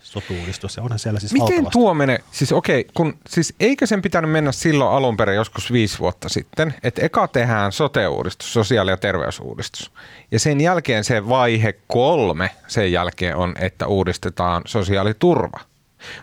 [0.01, 1.71] sotuudistus ja onhan siellä siis Miten valtavasti.
[1.71, 2.19] tuo menee?
[2.31, 6.73] Siis okei, kun, siis eikö sen pitänyt mennä silloin alun perin joskus viisi vuotta sitten,
[6.83, 9.91] että eka tehdään sote-uudistus, sosiaali- ja terveysuudistus.
[10.31, 15.59] Ja sen jälkeen se vaihe kolme sen jälkeen on, että uudistetaan sosiaaliturva.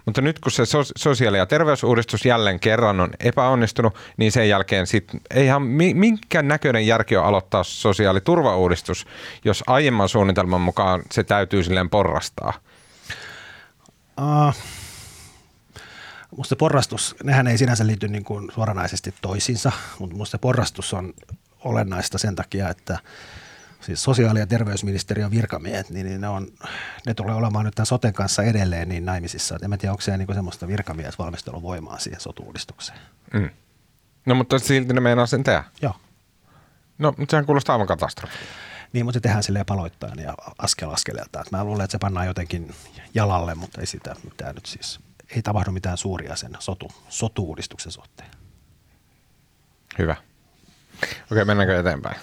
[0.07, 0.63] Mutta nyt kun se
[0.97, 5.63] sosiaali- ja terveysuudistus jälleen kerran on epäonnistunut, niin sen jälkeen sit, eihän
[5.95, 9.07] minkä näköinen järki on aloittaa sosiaaliturvauudistus,
[9.45, 12.53] jos aiemman suunnitelman mukaan se täytyy silleen porrastaa.
[14.21, 14.55] Uh,
[16.37, 21.15] Musta porrastus, nehän ei sinänsä liity niin kuin suoranaisesti toisiinsa, mutta musta porrastus on
[21.65, 22.99] olennaista sen takia, että
[23.83, 26.49] siis sosiaali- ja terveysministeriön virkamiehet, niin, niin ne, on,
[27.07, 29.59] ne tulee olemaan nyt tämän soten kanssa edelleen niin naimisissa.
[29.63, 32.99] En tiedä, onko se niin semmoista virkamiesvalmisteluvoimaa siihen sotuudistukseen.
[33.35, 33.51] Mm.
[34.27, 35.65] No mutta silti ne meinaa sen tehdä.
[35.83, 35.97] Joo.
[36.99, 38.37] No, mutta sehän kuulostaa aivan katastrofi.
[38.93, 41.45] Niin, mutta se tehdään silleen paloittain ja askel askeleelta.
[41.53, 42.75] Mä luulen, että se pannaan jotenkin
[43.15, 45.01] jalalle, mutta ei sitä mitään nyt siis,
[45.37, 48.31] ei tapahdu mitään suuria sen sotu, sotu-uudistuksen suhteen.
[49.99, 50.17] Hyvä.
[51.33, 52.17] Okei, mennäänkö eteenpäin?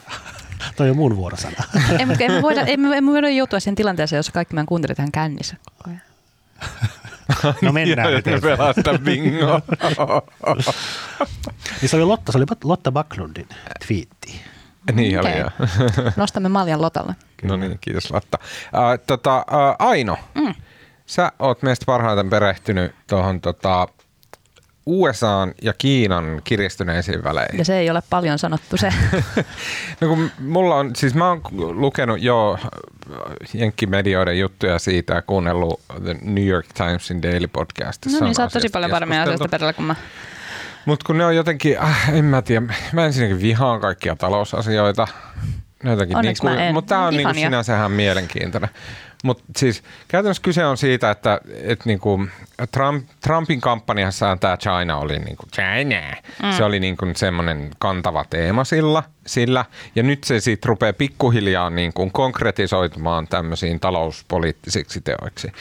[0.76, 1.64] Toi on mun vuorosana.
[2.00, 5.56] emme, emme, voida, emme, emme voida joutua siihen tilanteeseen, jossa kaikki meidän kuuntelijat ihan kännissä
[7.62, 8.26] No mennään nyt.
[8.42, 9.62] Pelasta bingo.
[11.82, 13.48] niin se oli Lotta, se oli Lotta Backlundin
[13.88, 14.42] twiitti.
[14.94, 15.32] Niin okay.
[15.32, 15.50] oli, joo.
[16.18, 17.16] Nostamme maljan Lotalle.
[17.44, 18.38] No niin, kiitos Lotta.
[18.42, 20.56] Uh, tota, uh, Aino, mm.
[21.06, 23.88] sä oot meistä parhaiten perehtynyt tuohon tota,
[24.90, 27.58] USA ja Kiinan kiristyneisiin väleihin.
[27.58, 28.94] Ja se ei ole paljon sanottu se.
[30.02, 32.58] no kun mulla on, siis mä oon lukenut jo
[33.54, 38.20] jenkkimedioiden juttuja siitä ja kuunnellut The New York Timesin Daily Podcastissa.
[38.20, 39.96] No niin, sä oot tosi paljon paremmin asiasta perillä kuin mä.
[40.86, 45.08] Mutta kun ne on jotenkin, äh, en mä tiedä, mä ensinnäkin vihaan kaikkia talousasioita.
[45.84, 48.70] Jotenkin niin kuin, mutta tämä on niin kuin sinänsä ihan mielenkiintoinen.
[49.24, 52.28] Mutta siis käytännössä kyse on siitä, että et niinku
[52.72, 56.16] Trump, Trumpin kampanjassa tämä China oli niinku China.
[56.44, 56.58] Mm.
[56.58, 59.66] Se oli niinku semmoinen kantava teema sillä, sillä.
[59.96, 65.52] Ja nyt se sitten rupeaa pikkuhiljaa niinku konkretisoitumaan tämmöisiin talouspoliittisiksi teoiksi,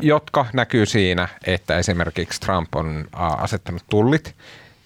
[0.00, 4.34] jotka näkyy siinä, että esimerkiksi Trump on asettanut tullit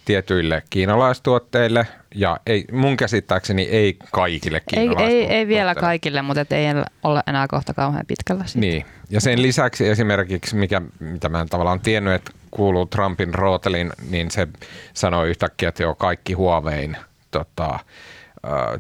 [0.04, 4.62] tietyille kiinalaistuotteille ja ei, mun käsittääkseni ei kaikille.
[4.77, 6.66] Ei, ei, ei vielä kaikille, mutta ei
[7.03, 8.46] ole enää kohta kauhean pitkällä.
[8.46, 8.66] Siitä.
[8.66, 13.92] Niin, ja sen lisäksi esimerkiksi, mikä, mitä mä en tavallaan tiennyt, että kuuluu Trumpin rootelin,
[14.11, 14.48] niin se
[14.94, 16.96] sanoi yhtäkkiä, että joo, kaikki Huawein
[17.31, 17.79] tota,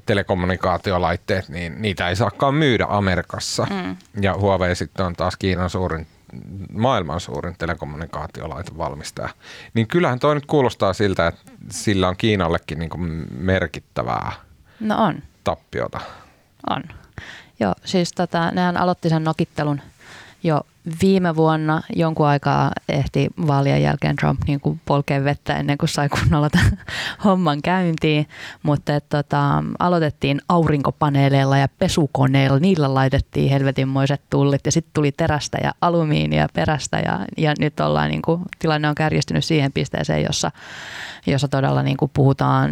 [0.06, 3.66] telekommunikaatiolaitteet, niin niitä ei saakaan myydä Amerikassa.
[3.70, 3.96] Mm.
[4.20, 6.06] Ja Huawei sitten on taas Kiinan suurin
[6.72, 7.56] maailman suurin
[8.76, 9.28] valmistaja.
[9.74, 14.32] Niin kyllähän toi nyt kuulostaa siltä, että sillä on Kiinallekin niin kuin merkittävää
[14.80, 15.22] no on.
[15.44, 16.00] tappiota.
[16.70, 16.82] On.
[17.60, 19.80] Joo, siis tota, nehän aloitti sen nokittelun
[20.42, 20.60] jo
[21.02, 26.08] viime vuonna jonkun aikaa ehti vaalien jälkeen Trump niin kuin polkee vettä ennen kuin sai
[26.08, 26.78] kunnolla tämän
[27.24, 28.26] homman käyntiin,
[28.62, 35.58] mutta et, tota, aloitettiin aurinkopaneeleilla ja pesukoneilla, niillä laitettiin helvetinmoiset tullit ja sitten tuli terästä
[35.62, 40.50] ja alumiinia perästä ja, ja nyt ollaan niin kuin, tilanne on kärjistynyt siihen pisteeseen, jossa,
[41.26, 42.70] jossa todella niin kuin puhutaan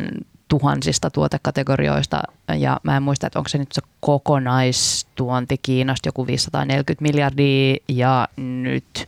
[0.52, 2.22] tuhansista tuotekategorioista
[2.58, 8.28] ja mä en muista, että onko se nyt se kokonaistuonti Kiinasta joku 540 miljardia ja
[8.36, 9.06] nyt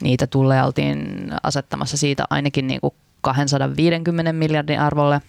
[0.00, 5.20] niitä tulee oltiin asettamassa siitä ainakin niin kuin 250 miljardin arvolle.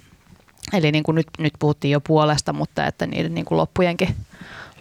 [0.73, 4.15] Eli niin kuin nyt, nyt puhuttiin jo puolesta, mutta että niiden niin kuin loppujenkin,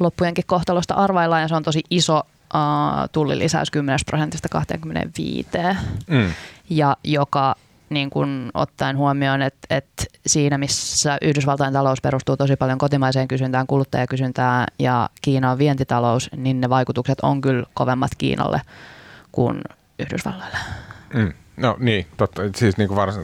[0.00, 5.48] loppujenkin kohtalosta arvaillaan ja se on tosi iso uh, tullilisäys 10 prosentista 25.
[6.06, 6.32] Mm.
[6.70, 7.56] Ja joka
[7.92, 13.66] niin kuin ottaen huomioon, että, että siinä missä Yhdysvaltain talous perustuu tosi paljon kotimaiseen kysyntään,
[13.66, 18.60] kuluttajakysyntään ja Kiina on vientitalous, niin ne vaikutukset on kyllä kovemmat Kiinalle
[19.32, 19.60] kuin
[19.98, 20.58] Yhdysvalloille.
[21.14, 21.32] Mm.
[21.56, 22.42] No niin, totta.
[22.56, 23.14] Siis niin kuin vars,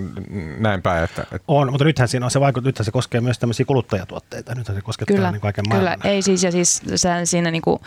[0.58, 1.04] näin päin.
[1.04, 1.38] Että, että...
[1.48, 4.54] On, mutta nythän siinä on se vaikutus, nythän se koskee myös tämmöisiä kuluttajatuotteita.
[4.54, 5.98] Nythän se koskettaa kyllä, niin kaiken maailman.
[6.00, 7.78] Kyllä, ei siis, ja siis se, siinä niin kuin,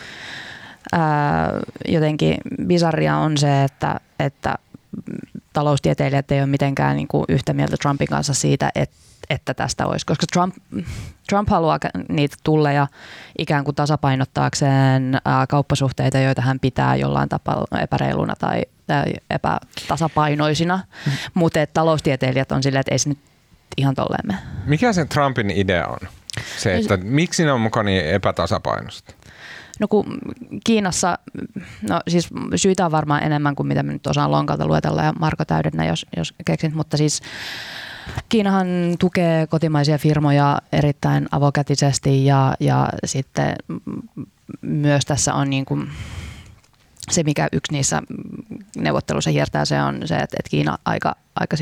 [0.92, 1.52] ää,
[1.88, 4.54] jotenkin bizarria on se, että, että
[5.52, 8.96] taloustieteilijät ei ole mitenkään niin kuin yhtä mieltä Trumpin kanssa siitä, että
[9.30, 10.54] että tästä olisi, koska Trump,
[11.28, 12.86] Trump haluaa niitä tulleja
[13.38, 21.12] ikään kuin tasapainottaakseen ää, kauppasuhteita, joita hän pitää jollain tapaa epäreiluna tai, tai epätasapainoisina, mm.
[21.34, 23.18] mutta taloustieteilijät on silleen, että ei se nyt
[23.76, 24.38] ihan tolleen me.
[24.66, 26.08] Mikä se Trumpin idea on?
[26.58, 29.14] Se, että miksi ne on mukana niin epätasapainosta?
[29.82, 30.18] No kun
[30.64, 31.18] Kiinassa,
[31.88, 35.44] no siis syitä on varmaan enemmän kuin mitä me nyt osaan lonkalta luetella ja Marko
[35.44, 37.20] täydennä, jos, jos keksin, mutta siis
[38.28, 38.66] Kiinahan
[38.98, 43.56] tukee kotimaisia firmoja erittäin avokätisesti ja, ja sitten
[44.60, 45.88] myös tässä on niin kuin
[47.10, 48.02] se, mikä yksi niissä
[48.76, 51.56] neuvotteluissa hiertää, se on se, että, että Kiina aika, aika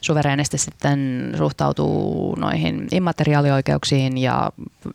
[0.00, 4.50] suvereenisti sitten suhtautuu noihin immateriaalioikeuksiin ja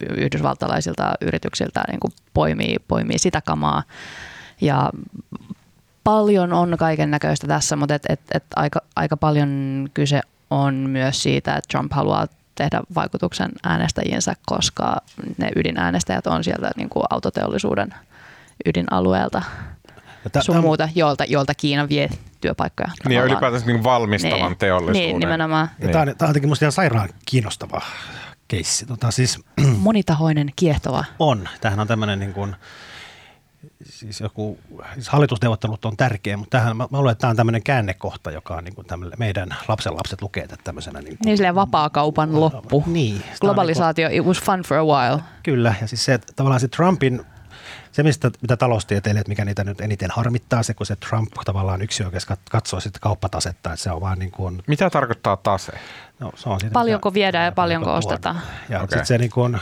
[0.10, 3.84] yhdysvaltalaisilta yrityksiltä niin kuin poimii, poimii sitä kamaa.
[4.62, 4.90] Ja
[6.04, 9.50] paljon on kaiken näköistä tässä, mutta et, et, et aika, aika paljon
[9.94, 14.98] kyse on myös siitä, että Trump haluaa tehdä vaikutuksen äänestäjiensä, koska
[15.38, 17.94] ne ydinäänestäjät on sieltä niin kuin autoteollisuuden
[18.66, 19.42] ydinalueelta
[20.42, 22.10] sun muuta, jolta, jolta Kiina vie
[22.42, 22.92] työpaikkoja.
[23.08, 25.02] Niin ja ylipäätänsä niin valmistavan niin, teollisuuden.
[25.02, 25.70] Niin, nimenomaan.
[25.80, 27.82] Ja tämä, on, tämä on jotenkin musta ihan sairaan kiinnostava
[28.48, 28.86] keissi.
[28.86, 29.40] Tota, siis,
[29.78, 31.06] Monitahoinen, kiehtova.
[31.20, 31.50] On.
[31.62, 32.56] Tämähän on tämmöinen niin kuin,
[33.86, 34.60] siis joku,
[34.94, 38.56] siis hallitusneuvottelut on tärkeä, mutta tähän, mä, mä luulen, että tämä on tämmöinen käännekohta, joka
[38.56, 38.88] on niin kuin
[39.18, 41.00] meidän lapsen lapset lukee tämmöisenä.
[41.00, 42.84] Niin, kuin, niin silleen vapaa-kaupan loppu.
[42.88, 43.24] Niin.
[43.42, 45.24] Globalisaatio, niin kuin, it was fun for a while.
[45.44, 47.26] Kyllä, ja siis se, että tavallaan se Trumpin
[47.94, 52.04] se, mistä, mitä taloustieteilijät, mikä niitä nyt eniten harmittaa, se kun se Trump tavallaan yksi
[52.04, 54.64] oikeasti katsoo sitten kauppatasetta, että se on vaan niin kuin...
[54.68, 55.72] Mitä tarkoittaa tase?
[56.20, 58.42] No, se on siitä, paljonko mitä, viedään ja paljonko, paljonko ostetaan.
[58.70, 58.88] Ja okay.
[58.88, 59.60] sitten se niin kuin,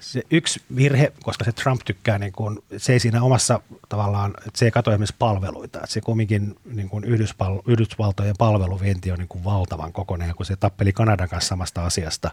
[0.00, 4.58] se yksi virhe, koska se Trump tykkää, niin kuin, se ei siinä omassa tavallaan, että
[4.58, 5.78] se ei katso esimerkiksi palveluita.
[5.78, 10.56] Että se kumminkin niin kuin Yhdysval- Yhdysvaltojen palveluvienti on niin kuin valtavan kokoinen, kun se
[10.56, 12.30] tappeli Kanadan kanssa samasta asiasta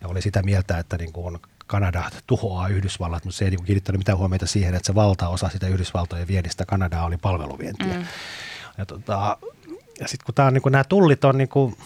[0.00, 1.38] ja oli sitä mieltä, että niin kuin
[1.72, 5.66] Kanada tuhoaa Yhdysvallat, mutta se ei niin kiinnittänyt mitään huomiota siihen, että se valtaosa sitä
[5.66, 7.94] Yhdysvaltojen viennistä Kanadaa oli palveluvientiä.
[7.94, 8.06] Mm.
[8.78, 9.36] Ja, tota,
[10.00, 11.76] ja sitten kun, tää on, niin kuin, nämä tullit on niin kuin,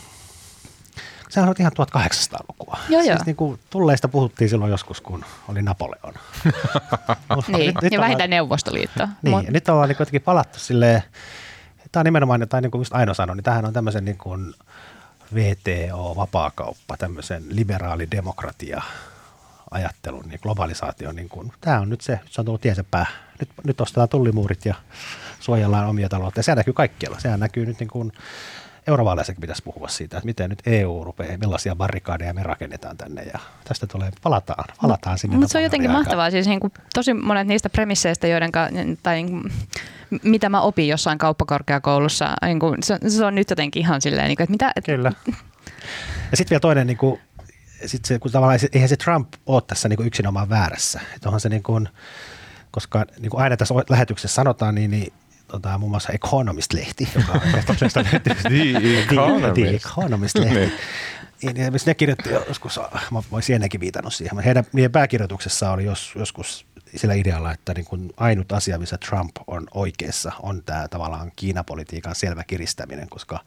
[1.29, 2.79] Sehän on ihan 1800-lukua.
[2.89, 3.19] Joo, siis joo.
[3.27, 6.15] Niin kuin tulleista puhuttiin silloin joskus, kun oli Napoleon.
[7.49, 9.09] niin, nyt, ja vähintään Neuvostoliitto.
[9.23, 11.03] Niin, ja nyt ollaan niin kuitenkin palattu silleen,
[11.93, 14.55] tämä on nimenomaan, tai niin kuin Aino sanoi, niin tämähän on tämmöisen niin kuin
[15.35, 18.83] VTO, vapaakauppa, tämmöisen liberaali demokratia
[19.71, 23.07] ajattelun, niin globalisaation, niin kuin, tämä on nyt se, se on tullut tiensä pää.
[23.41, 24.75] Nyt, nyt ostetaan tullimuurit ja
[25.41, 26.39] suojellaan omia taloutta.
[26.39, 27.21] Ja se näkyy kaikkialla.
[27.21, 28.13] Sehän näkyy nyt niin kuin
[28.87, 33.39] eurovaaleissakin pitäisi puhua siitä, että miten nyt EU rupeaa, millaisia barrikaadeja me rakennetaan tänne ja
[33.65, 35.37] tästä tulee, palataan, palataan sinne.
[35.37, 36.05] Mutta se on jotenkin aikaan.
[36.05, 38.51] mahtavaa, siis niin kuin tosi monet niistä premisseistä, joiden
[39.03, 39.53] tai niin kuin,
[40.23, 44.37] mitä mä opin jossain kauppakorkeakoulussa, niin kuin, se, se, on nyt jotenkin ihan silleen, niin
[44.37, 44.73] kuin, että mitä...
[44.87, 45.13] Kyllä.
[46.31, 47.21] Ja sitten vielä toinen, niin kuin,
[47.87, 51.01] sit se, kun tavallaan, eihän se Trump ole tässä niin kuin yksinomaan väärässä.
[51.17, 51.89] Että onhan se niin kuin,
[52.71, 55.13] koska niin kuin aina tässä lähetyksessä sanotaan, niin, niin
[55.49, 57.41] tota, muun muassa Economist-lehti, joka on
[58.51, 59.55] The Economist.
[59.55, 60.73] The Economist-lehti.
[61.43, 66.13] Niin, niin ne kirjoitti joskus, mä olisin ennenkin viitannut siihen, heidän, heidän pääkirjoituksessa oli jos,
[66.17, 71.33] joskus sillä idealla, että niin kuin ainut asia, missä Trump on oikeassa, on tämä tavallaan
[71.37, 73.41] Kiinapolitiikan selvä kiristäminen, koska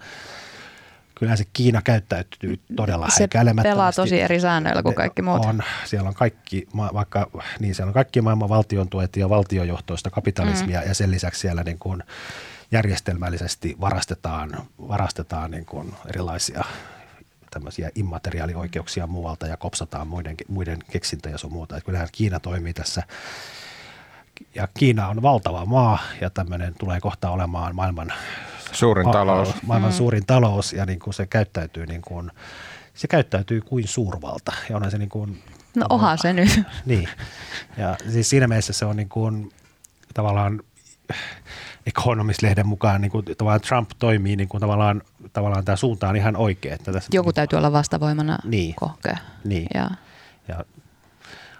[1.19, 3.27] kyllä se Kiina käyttäytyy todella Se
[3.63, 5.45] pelaa tosi eri säännöillä kuin kaikki muut.
[5.45, 5.63] On.
[5.85, 7.29] Siellä on kaikki, vaikka,
[7.59, 10.87] niin siellä on kaikki maailman valtion tuet ja valtiojohtoista kapitalismia mm.
[10.87, 12.03] ja sen lisäksi siellä niin kuin
[12.71, 14.51] järjestelmällisesti varastetaan,
[14.87, 16.63] varastetaan niin kuin erilaisia
[17.51, 21.77] tämmöisiä immateriaalioikeuksia muualta ja kopsataan muiden, muiden keksintöjä sun muuta.
[21.77, 23.03] Että kyllähän Kiina toimii tässä
[24.55, 28.13] ja Kiina on valtava maa ja tämmöinen tulee kohta olemaan maailman
[28.71, 29.63] Suurin ma- talous.
[29.63, 29.95] Maailman mm.
[29.95, 32.31] suurin talous ja niin kuin se käyttäytyy niin kuin,
[32.93, 34.53] se käyttäytyy kuin suurvalta.
[34.69, 35.43] Ja onhan se niin kuin,
[35.75, 36.61] no onhan se nyt.
[36.85, 37.09] Niin.
[37.77, 39.51] Ja siis siinä mielessä se on niin kuin,
[40.13, 40.59] tavallaan
[41.85, 45.01] Economist-lehden mukaan niin kuin, tavallaan Trump toimii niin kuin, tavallaan,
[45.33, 46.75] tavallaan tämä suunta on ihan oikea.
[46.75, 48.75] Että tässä, Joku täytyy olla vastavoimana niin.
[48.75, 49.17] kohkea.
[49.43, 49.67] Niin.
[49.73, 49.89] Ja.
[50.47, 50.65] ja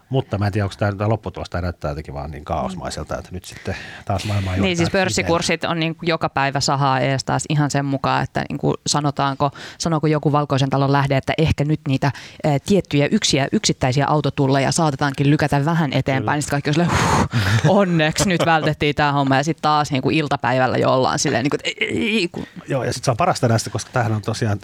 [0.09, 3.45] mutta mä en tiedä, onko tämä lopputulos, tämä näyttää jotenkin vaan niin kaosmaiselta, että nyt
[3.45, 7.85] sitten taas maailma Niin siis pörssikurssit on niin joka päivä sahaa ees taas ihan sen
[7.85, 12.59] mukaan, että niin kuin sanotaanko, sanooko joku valkoisen talon lähde, että ehkä nyt niitä ä,
[12.65, 18.29] tiettyjä yksiä, yksittäisiä autotulleja saatetaankin lykätä vähän eteenpäin, niin sitten kaikki on silleen, huh, onneksi
[18.29, 19.35] nyt vältettiin tämä homma.
[19.35, 22.45] Ja sitten taas niin kuin iltapäivällä jo ollaan silleen, niin kuin, ei, ei, kun...
[22.67, 24.59] Joo ja sitten se on parasta näistä, koska tämähän on tosiaan,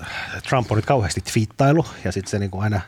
[0.50, 2.82] Trump on nyt kauheasti twiittailu ja sitten se niin kuin aina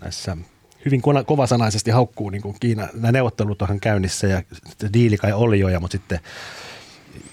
[0.00, 0.36] näissä
[0.84, 2.88] hyvin kovasanaisesti haukkuu niin kuin Kiina.
[2.94, 4.42] Nämä neuvottelut on käynnissä ja
[4.92, 6.20] diili kai oli jo, ja, mutta sitten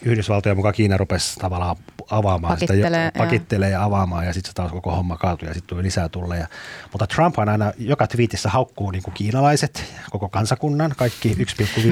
[0.02, 1.76] Yhdysvaltojen mukaan Kiina rupesi tavallaan
[2.12, 5.70] avaamaan Pakittelee, sitä, pakittelee ja avaamaan ja sitten se taas koko homma kaatui ja sitten
[5.70, 6.48] tuli lisää tulleja.
[6.92, 11.44] Mutta Trump on aina joka twiitissä haukkuu niin kuin kiinalaiset, koko kansakunnan, kaikki 1,5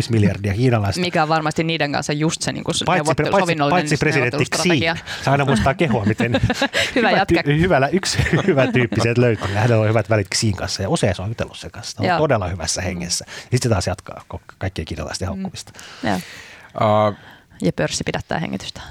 [0.10, 1.02] miljardia kiinalaista.
[1.02, 4.80] Mikä on varmasti niiden kanssa just se niin kuin paitsi, paitsi, paitsi presidentti Xi.
[5.24, 6.32] Se aina muistaa kehoa, miten
[6.96, 9.54] hyvä, hyvä, ty, hyvällä, yksi hyvä tyyppi sieltä löytyy.
[9.54, 12.04] Hänellä on hyvät välit Xiin kanssa ja usein se on jutellut sen kanssa.
[12.14, 13.26] On todella hyvässä hengessä.
[13.42, 14.24] Sitten se taas jatkaa
[14.58, 15.72] kaikkien kiinalaisten haukkumista.
[16.04, 16.16] Mm.
[16.16, 17.16] Uh,
[17.62, 18.82] ja pörssi pidättää hengitystä.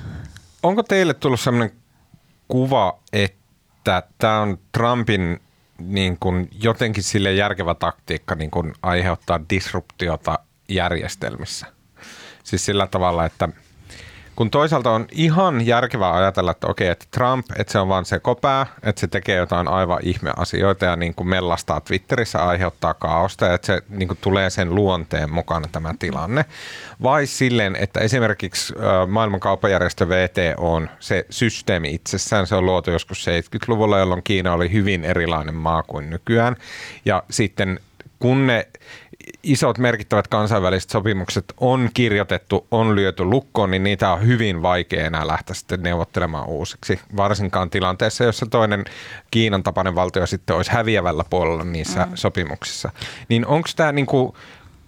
[0.67, 1.77] Onko teille tullut sellainen
[2.49, 5.41] kuva, että tämä on Trumpin
[5.79, 11.67] niin kuin jotenkin sille järkevä taktiikka niin kuin aiheuttaa disruptiota järjestelmissä?
[12.45, 13.49] Siis sillä tavalla, että–
[14.37, 18.19] kun toisaalta on ihan järkevää ajatella, että okei, että Trump, että se on vaan se
[18.19, 23.55] kopää, että se tekee jotain aivan ihmeasioita ja niin kuin mellastaa Twitterissä, aiheuttaa kaaosta ja
[23.55, 26.45] että se niin kuin tulee sen luonteen mukana tämä tilanne.
[27.03, 28.75] Vai silleen, että esimerkiksi
[29.07, 34.73] maailman kauppajärjestö VT on se systeemi itsessään, se on luotu joskus 70-luvulla, jolloin Kiina oli
[34.73, 36.57] hyvin erilainen maa kuin nykyään.
[37.05, 37.81] Ja sitten
[38.19, 38.69] kun ne
[39.43, 45.27] isot merkittävät kansainväliset sopimukset on kirjoitettu, on lyöty lukkoon, niin niitä on hyvin vaikea enää
[45.27, 47.01] lähteä sitten neuvottelemaan uusiksi.
[47.17, 48.85] Varsinkaan tilanteessa, jossa toinen
[49.31, 52.13] Kiinan tapainen valtio sitten olisi häviävällä puolella niissä mm.
[52.15, 52.91] sopimuksissa.
[53.29, 54.37] Niin onko tämä niinku,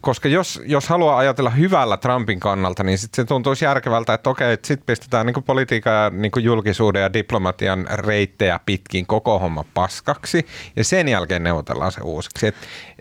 [0.00, 4.58] koska jos, jos haluaa ajatella hyvällä Trumpin kannalta, niin sitten se tuntuisi järkevältä, että okei,
[4.64, 10.84] sitten pistetään niinku politiikan ja niinku julkisuuden ja diplomatian reittejä pitkin koko homma paskaksi ja
[10.84, 12.46] sen jälkeen neuvotellaan se uusiksi.
[12.46, 12.54] Et,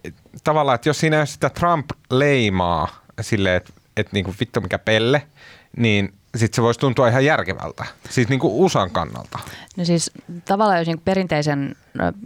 [0.03, 2.88] et, tavallaan, että jos siinä sitä Trump leimaa
[3.21, 5.27] silleen, että et niinku vittu mikä pelle,
[5.77, 9.39] niin sitten se voisi tuntua ihan järkevältä, siis niin kuin USAn kannalta.
[9.78, 10.12] No siis
[10.45, 11.76] tavallaan jos niin perinteisen,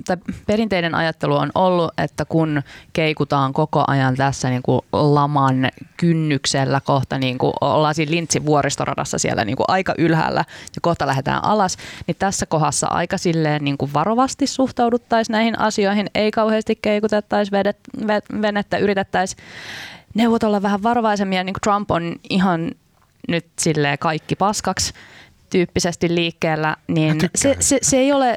[0.06, 2.62] tai perinteinen ajattelu on ollut, että kun
[2.94, 9.18] keikutaan koko ajan tässä niin kuin laman kynnyksellä kohta, niin kuin ollaan siinä Lintsin vuoristoradassa
[9.18, 10.46] siellä niin kuin aika ylhäällä
[10.76, 16.10] ja kohta lähdetään alas, niin tässä kohdassa aika silleen niin kuin varovasti suhtauduttaisiin näihin asioihin,
[16.16, 17.78] ei kauheasti keikutettaisi vedet,
[18.42, 19.44] venettä, yritettäisiin
[20.14, 22.72] neuvotella vähän varovaisemmin ja niin kuin Trump on ihan
[23.28, 24.94] nyt sille kaikki paskaksi
[25.50, 28.36] tyyppisesti liikkeellä, niin se, se, se ei ole,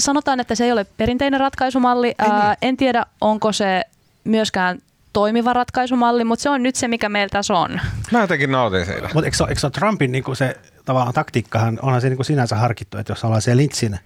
[0.00, 2.08] sanotaan, että se ei ole perinteinen ratkaisumalli.
[2.08, 2.56] Ei Ää, niin.
[2.62, 3.84] En tiedä, onko se
[4.24, 4.78] myöskään
[5.12, 7.80] toimiva ratkaisumalli, mutta se on nyt se, mikä meillä tässä on.
[8.12, 9.10] Mä jotenkin nautin siitä.
[9.14, 13.24] Mutta eikö, eikö Trumpin niin se tavallaan taktiikkahan, onhan se niin sinänsä harkittu, että jos
[13.24, 13.98] ollaan se Lintsin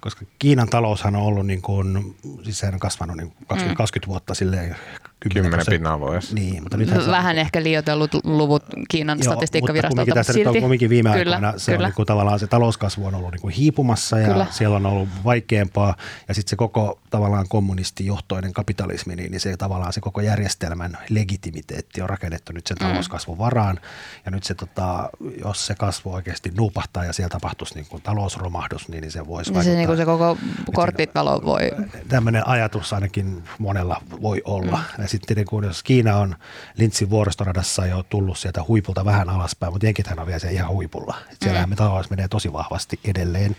[0.00, 3.76] koska Kiinan taloushan on ollut niin kuin, siis sehän on kasvanut niin 20, mm.
[3.76, 4.76] 20 vuotta silleen
[5.20, 6.34] 10 pinnaa vuodessa.
[6.34, 10.02] Niin, mutta nyt Vähän on, ehkä liioitellut luvut Kiinan joo, statistiikkavirastolta.
[10.02, 10.60] Mutta tässä silti.
[10.60, 11.84] kumminkin viime kyllä, aikoina se kyllä.
[11.84, 14.46] on niin kuin, tavallaan se talouskasvu on ollut niin kuin hiipumassa ja kyllä.
[14.50, 15.96] siellä on ollut vaikeampaa.
[16.28, 22.02] Ja sitten se koko tavallaan kommunistijohtoinen kapitalismi, niin, niin se tavallaan se koko järjestelmän legitimiteetti
[22.02, 22.86] on rakennettu nyt sen mm.
[22.86, 23.80] talouskasvun varaan.
[24.24, 25.10] Ja nyt se, tota,
[25.44, 29.52] jos se kasvu oikeasti nuupahtaa ja siellä tapahtuisi niin kuin talousromahdus, niin, niin se voisi
[29.52, 30.38] niin se, niin kuin se koko
[30.74, 31.70] korttitalo voi...
[32.08, 34.76] Tämmöinen ajatus ainakin monella voi olla.
[34.98, 36.34] Mm sitten kun jos Kiina on
[36.76, 41.16] Lintsin vuoristoradassa jo tullut sieltä huipulta vähän alaspäin, mutta jenkithän on vielä siellä ihan huipulla.
[41.42, 41.70] Siellä mm.
[41.70, 43.56] me talous menee tosi vahvasti edelleen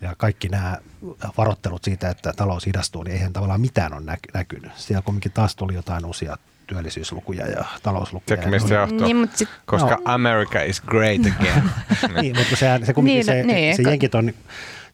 [0.00, 0.78] ja kaikki nämä
[1.36, 4.72] varottelut siitä, että talous hidastuu, niin eihän tavallaan mitään on näkynyt.
[4.76, 8.36] Siellä kumminkin taas tuli jotain uusia työllisyyslukuja ja talouslukuja.
[8.36, 10.02] Sekin mistä johtuu, niin, mutta sit, koska no.
[10.04, 11.70] America is great again.
[12.22, 14.32] niin, mutta se, se kumminkin niin, se, niin, se jenkit on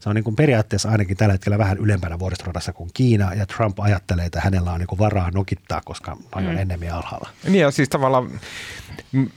[0.01, 3.79] se on niin kuin periaatteessa ainakin tällä hetkellä vähän ylempänä vuoristoradassa kuin Kiina, ja Trump
[3.79, 6.57] ajattelee, että hänellä on niin kuin varaa nokittaa, koska on mm.
[6.57, 7.29] enemmän alhaalla.
[7.43, 8.39] Niin ja siis tavallaan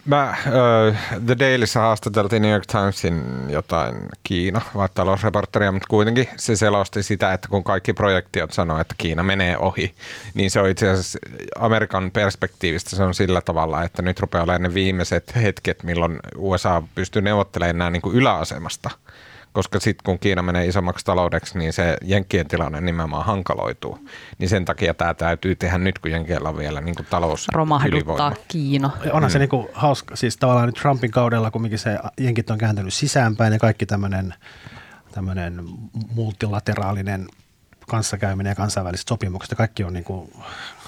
[0.05, 0.96] mä uh,
[1.27, 7.33] The Dailyssä haastateltiin New York Timesin jotain Kiina, vai talousreporteria, mutta kuitenkin se selosti sitä,
[7.33, 9.94] että kun kaikki projektiot sanoo, että Kiina menee ohi,
[10.35, 11.18] niin se on itse asiassa
[11.59, 16.83] Amerikan perspektiivistä se on sillä tavalla, että nyt rupeaa olemaan ne viimeiset hetket, milloin USA
[16.94, 18.90] pystyy neuvottelemaan nämä niin kuin yläasemasta–
[19.55, 23.99] koska sitten kun Kiina menee isommaksi taloudeksi, niin se Jenkkien tilanne nimenomaan hankaloituu.
[24.38, 28.33] Niin sen takia tämä täytyy tehdä nyt, kun Jenkeillä on vielä niin kuin talous Romahduttaa
[28.49, 28.90] Kiina.
[29.12, 29.33] Onhan mm.
[29.33, 33.53] se niin kuin hauska, siis tavallaan nyt Trumpin kaudella kumminkin se Jenkit on kääntynyt sisäänpäin
[33.53, 34.35] ja kaikki tämmöinen
[35.12, 35.61] tämmöinen
[36.14, 37.27] multilateraalinen
[37.88, 40.33] kanssakäyminen ja kansainväliset sopimukset, ja kaikki on niin kuin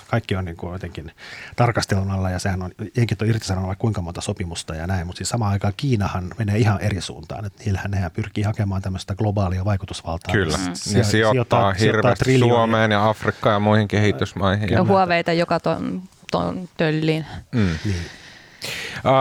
[0.09, 1.13] kaikki on niin kuin jotenkin
[1.57, 5.29] tarkastelun alla ja sehän on, jenkit on irtisanonut kuinka monta sopimusta ja näin, mutta siis
[5.29, 10.33] samaan aikaan Kiinahan menee ihan eri suuntaan, että niillähän nehän pyrkii hakemaan tämmöistä globaalia vaikutusvaltaa.
[10.35, 10.65] Kyllä, mm.
[10.65, 14.69] ne sijoittaa, sijoittaa hirveästi Suomeen ja Afrikkaan ja muihin kehitysmaihin.
[14.69, 17.27] Ja huoveita joka ton, ton tölliin.
[17.53, 17.79] Mm.
[17.85, 17.97] Niin.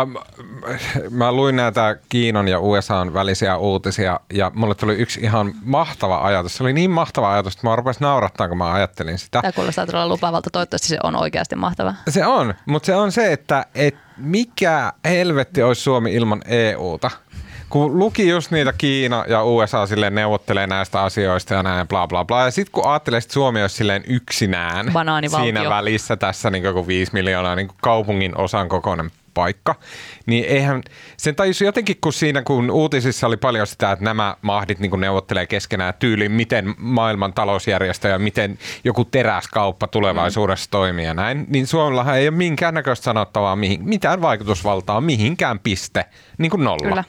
[0.04, 0.16] Um,
[1.10, 6.58] mä luin näitä Kiinan ja USAn välisiä uutisia ja mulle tuli yksi ihan mahtava ajatus.
[6.58, 9.41] Se oli niin mahtava ajatus, että mä rupesin naurattaa, kun mä ajattelin sitä.
[9.41, 10.50] Tämä kuulostaa todella lupaavalta.
[10.50, 11.93] Toivottavasti se on oikeasti mahtava.
[12.10, 17.12] Se on, mutta se on se, että et mikä helvetti olisi Suomi ilman EUta–
[17.70, 22.26] kun luki just niitä Kiina ja USA silleen neuvottelee näistä asioista ja näin bla bla
[22.26, 22.43] bla.
[22.43, 24.91] Ja sitten kun ajattelee, että Suomi olisi silleen yksinään
[25.30, 29.76] siinä välissä tässä niin kuin 5 miljoonaa niin kuin kaupungin osan kokoinen paikka,
[30.26, 30.84] niin eihän,
[31.18, 35.48] sen tajusi jotenkin, kun siinä kun uutisissa oli paljon sitä, että nämä mahdit niin neuvottelee
[35.48, 40.72] keskenään tyyliin, miten maailman talousjärjestö ja miten joku teräskauppa tulevaisuudessa mm.
[40.72, 46.06] toimii ja näin, niin Suomellahan ei ole minkäännäköistä sanottavaa, mihin, mitään vaikutusvaltaa mihinkään piste,
[46.38, 46.90] niin kuin nolla.
[46.90, 47.04] Kyllä.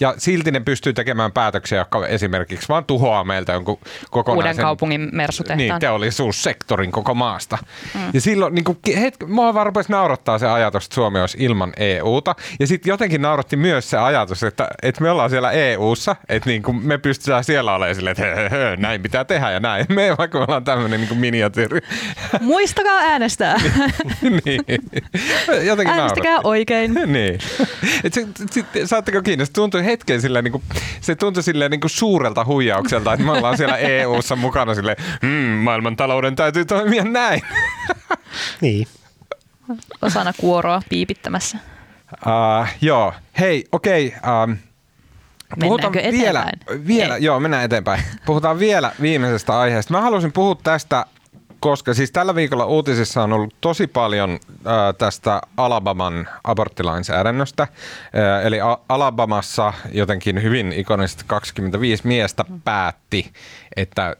[0.00, 3.78] Ja silti ne pystyy tekemään päätöksiä, jotka esimerkiksi vaan tuhoaa meiltä jonkun
[4.10, 4.50] kokonaisen...
[4.50, 5.58] Uuden kaupungin mersutehtaan.
[5.58, 7.58] Niin, teollisuussektorin koko maasta.
[7.94, 8.00] Mm.
[8.12, 11.72] Ja silloin niin kuin, hetki, mua vaan rupesi naurattaa se ajatus, että Suomi olisi ilman
[11.76, 12.34] EUta.
[12.60, 16.62] Ja sitten jotenkin nauratti myös se ajatus, että, että me ollaan siellä EUssa, että niin
[16.62, 19.86] kuin me pystytään siellä olemaan silleen, että hö, hö, näin pitää tehdä ja näin.
[19.88, 21.80] Me vaikka me ollaan tämmöinen niin miniatyyri.
[22.40, 23.56] Muistakaa äänestää.
[24.44, 24.60] niin.
[25.66, 26.48] Jotenkin Äänestäkää nauratti.
[26.48, 26.94] oikein.
[27.06, 27.38] niin.
[28.04, 29.46] Et se, sit, saatteko kiinni?
[29.46, 30.62] Se tuntui hetken silleen, niin kuin,
[31.00, 35.58] se tuntui silleen niin kuin suurelta huijaukselta, että me ollaan siellä EU-ssa mukana silleen, mmm,
[35.64, 37.42] maailman talouden täytyy toimia näin.
[38.60, 38.86] niin.
[40.02, 41.58] Osana kuoroa piipittämässä.
[42.26, 44.14] Uh, joo, hei, okei.
[44.16, 44.56] Okay, um,
[45.60, 46.52] Puhutaan vielä,
[46.86, 48.02] vielä joo, mennään eteenpäin.
[48.26, 49.94] Puhutaan vielä viimeisestä aiheesta.
[49.94, 51.06] Mä haluaisin puhua tästä
[51.66, 54.38] koska siis tällä viikolla uutisissa on ollut tosi paljon äh,
[54.98, 57.62] tästä Alabaman aborttilainsäädännöstä.
[57.62, 63.32] Äh, eli A- Alabamassa jotenkin hyvin ikonisesti 25 miestä päätti,
[63.76, 64.14] että äh,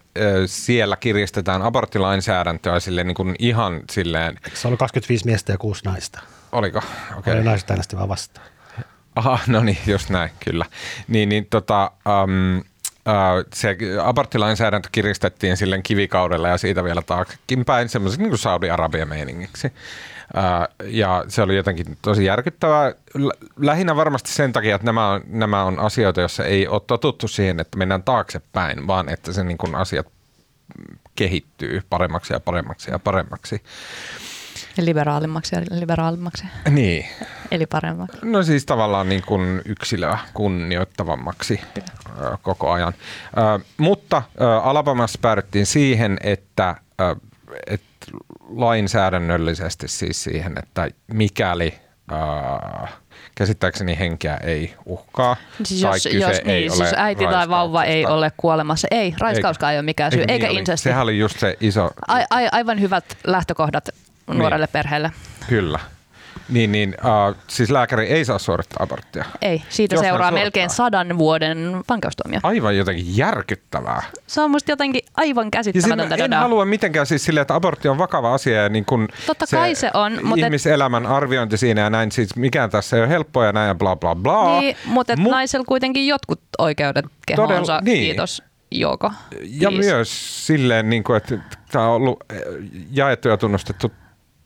[0.46, 4.38] siellä kiristetään aborttilainsäädäntöä sille niin kuin ihan silleen...
[4.54, 6.20] Se oli 25 miestä ja kuusi naista.
[6.52, 6.82] Oliko?
[7.18, 7.34] Okay.
[7.34, 8.46] Oli naiset äänesti vaan vastaan.
[9.16, 10.64] Aha, no niin, just näin, kyllä.
[11.08, 11.90] Niin, niin tota,
[12.24, 12.64] um,
[13.52, 19.72] se aborttilainsäädäntö kiristettiin silleen kivikaudella ja siitä vielä taaksekin päin semmoisen niin Saudi-Arabia meiningiksi.
[20.84, 22.92] Ja se oli jotenkin tosi järkyttävää.
[23.56, 27.60] Lähinnä varmasti sen takia, että nämä on, nämä on asioita, joissa ei ole totuttu siihen,
[27.60, 30.06] että mennään taaksepäin, vaan että se niin kuin asiat
[31.16, 33.62] kehittyy paremmaksi ja paremmaksi ja paremmaksi.
[34.78, 36.44] Liberaalimmaksi ja liberaalimmaksi.
[36.70, 37.06] Niin.
[37.50, 38.18] Eli paremmaksi.
[38.22, 42.38] No siis tavallaan niin kuin yksilöä kunnioittavammaksi Kyllä.
[42.42, 42.92] koko ajan.
[43.76, 44.22] mutta
[44.62, 46.76] Alabamassa päädyttiin siihen, että,
[47.66, 47.86] että
[48.48, 51.74] lainsäädännöllisesti siis siihen, että mikäli
[53.34, 55.36] käsittääkseni henkeä ei uhkaa.
[55.64, 58.88] Siis jos, kyse jos, ei niin, ole siis äiti tai vauva ei ole kuolemassa.
[58.90, 60.84] Ei, raiskauskaan ei ole mikään syy, eikä, eikä niin insesti.
[60.84, 61.90] Sehän oli just se iso...
[62.08, 63.88] A, a, aivan hyvät lähtökohdat
[64.34, 64.72] nuorelle niin.
[64.72, 65.12] perheelle.
[65.48, 65.78] Kyllä.
[66.48, 69.24] Niin, niin uh, siis lääkäri ei saa suorittaa aborttia.
[69.42, 72.40] Ei, siitä Jos seuraa melkein sadan vuoden vankeustuomio.
[72.42, 74.02] Aivan jotenkin järkyttävää.
[74.26, 76.14] Se on musta jotenkin aivan käsittämätöntä.
[76.14, 79.56] en halua mitenkään siis silleen, että abortti on vakava asia ja niin kun Totta se
[79.56, 80.18] kai se on.
[80.22, 81.10] Mutta ihmiselämän et...
[81.10, 84.14] arviointi siinä ja näin, siis mikään tässä ei ole helppoa ja näin ja bla bla
[84.14, 84.60] bla.
[84.60, 85.30] Niin, mutta Mut...
[85.30, 87.98] naisella kuitenkin jotkut oikeudet kehoonsa, Todella, niin.
[87.98, 88.42] kiitos.
[88.70, 89.12] Joko.
[89.42, 91.38] Ja myös silleen, niin kuin, että
[91.72, 92.24] tämä on ollut
[92.90, 93.92] jaettu ja tunnustettu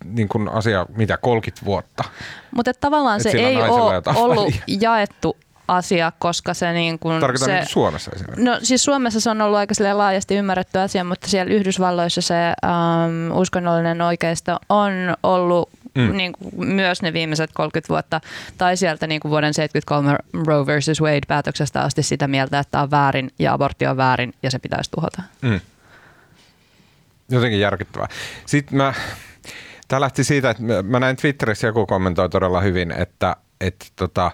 [0.04, 2.04] niin kuin asia, mitä 30 vuotta.
[2.50, 3.70] Mutta tavallaan Et se ei ole
[4.16, 4.62] ollut väliä.
[4.80, 5.36] jaettu
[5.68, 7.20] asia, koska se niin kuin...
[7.20, 8.44] Tarkoitan se, Suomessa esimerkiksi.
[8.44, 12.34] No siis Suomessa se on ollut aika laajasti ymmärretty asia, mutta siellä Yhdysvalloissa se
[12.64, 14.92] ähm, uskonnollinen oikeisto on
[15.22, 16.16] ollut mm.
[16.16, 18.20] niin kuin, myös ne viimeiset 30 vuotta,
[18.58, 22.82] tai sieltä niin kuin vuoden 73 Roe versus Wade päätöksestä asti sitä mieltä, että tämä
[22.82, 25.22] on väärin ja abortti on väärin ja se pitäisi tuhota.
[25.42, 25.60] Mm.
[27.30, 28.08] Jotenkin järkyttävää.
[28.46, 28.94] Sitten mä
[29.90, 34.30] Tämä lähti siitä, että mä näin Twitterissä joku kommentoi todella hyvin, että, että, tota,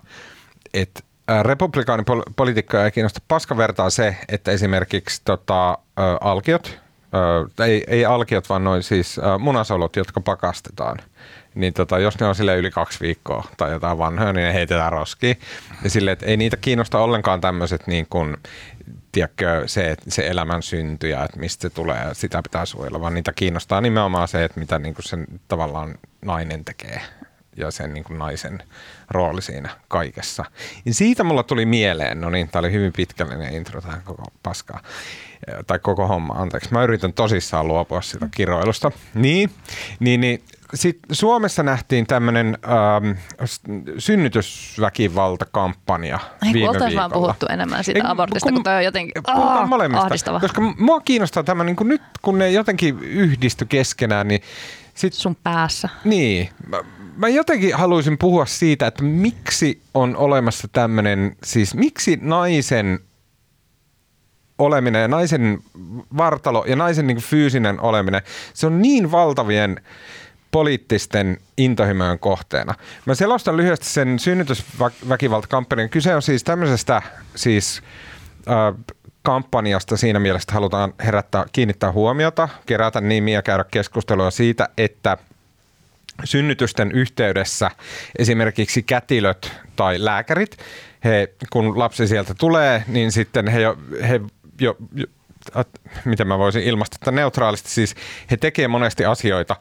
[0.75, 1.01] että
[1.43, 5.79] republikaanipolitiikkoja ei kiinnosta paskavertaa se, että esimerkiksi tota,
[6.21, 6.81] alkiot,
[7.67, 10.99] ei, ei alkiot, vaan noin siis munasolot, jotka pakastetaan,
[11.55, 14.93] niin tota, jos ne on sille yli kaksi viikkoa tai jotain vanhoja, niin ne heitetään
[14.93, 15.39] roskiin.
[15.85, 18.37] Ja sille, että ei niitä kiinnosta ollenkaan tämmöiset niin kuin
[19.17, 23.33] tiedätkö, se, se elämän synty ja että mistä se tulee sitä pitää suojella, vaan niitä
[23.33, 27.01] kiinnostaa nimenomaan se, että mitä niin kuin sen tavallaan nainen tekee
[27.57, 28.63] ja sen niin kuin naisen
[29.11, 30.45] rooli siinä kaikessa.
[30.85, 34.83] Ja siitä mulla tuli mieleen, no niin, tämä oli hyvin pitkällinen intro tähän koko paskaa,
[35.67, 36.73] tai koko homma, anteeksi.
[36.73, 38.91] Mä yritän tosissaan luopua sitä kiroilusta.
[39.15, 39.51] Niin,
[40.01, 40.45] niin, niin
[40.75, 43.11] sit Suomessa nähtiin tämmöinen ähm,
[43.99, 46.95] synnytysväkivaltakampanja Ei, viime viikolla.
[46.97, 50.41] vaan puhuttu enemmän siitä Ei, abortista, kun, toi on jotenkin aah, molemmista, ahdistava.
[50.41, 54.41] Koska mua kiinnostaa tämä, niin kuin nyt kun ne jotenkin yhdisty keskenään, niin
[54.95, 55.89] sit, Sun päässä.
[56.05, 56.77] niin, mä,
[57.17, 63.01] mä jotenkin haluaisin puhua siitä, että miksi on olemassa tämmöinen, siis miksi naisen
[64.59, 65.59] oleminen ja naisen
[66.17, 68.23] vartalo ja naisen niin fyysinen oleminen,
[68.55, 69.81] se on niin valtavien
[70.57, 72.75] poliittisten intohimojen kohteena.
[73.07, 75.89] Mä selostan lyhyesti sen synnytysväkivaltakampanjan.
[75.89, 77.03] Kyse on siis tämmöisestä
[77.35, 77.83] siis,
[78.49, 85.17] äh, kampanjasta siinä mielessä, että halutaan herättää, kiinnittää huomiota, kerätä nimiä käydä keskustelua siitä, että
[86.25, 87.71] synnytysten yhteydessä
[88.19, 90.59] esimerkiksi kätilöt tai lääkärit,
[91.05, 93.79] he, kun lapsi sieltä tulee, niin sitten he jo,
[94.09, 94.21] he
[94.61, 95.07] jo, jo
[95.55, 97.95] at- miten mä voisin ilmaista neutraalisti, siis
[98.31, 99.57] he tekee monesti asioita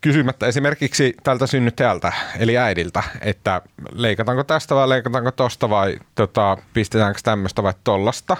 [0.00, 7.20] kysymättä esimerkiksi tältä synnyttäjältä, eli äidiltä, että leikataanko tästä vai leikataanko tosta vai tota, pistetäänkö
[7.22, 8.36] tämmöistä vai tollasta.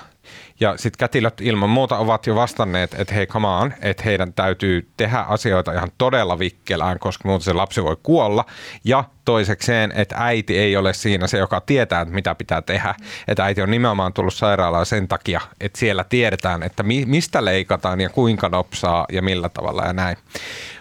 [0.61, 4.89] Ja sitten kätilöt ilman muuta ovat jo vastanneet, että hei come on, että heidän täytyy
[4.97, 8.45] tehdä asioita ihan todella vikkelään, koska muuten se lapsi voi kuolla.
[8.85, 12.95] Ja toisekseen, että äiti ei ole siinä se, joka tietää, että mitä pitää tehdä.
[13.29, 18.01] Että äiti on nimenomaan tullut sairaalaan sen takia, että siellä tiedetään, että mi- mistä leikataan
[18.01, 20.17] ja kuinka nopsaa ja millä tavalla ja näin.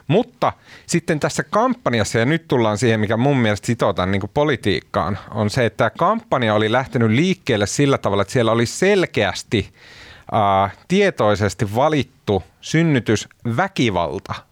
[0.08, 0.54] Mutta
[0.86, 5.66] sitten tässä kampanjassa, ja nyt tullaan siihen, mikä mun mielestä sitotaan niin politiikkaan, on se,
[5.66, 9.70] että tämä kampanja oli lähtenyt liikkeelle sillä tavalla, että siellä oli selkeästi
[10.34, 14.47] äh, tietoisesti valittu synnytysväkivalta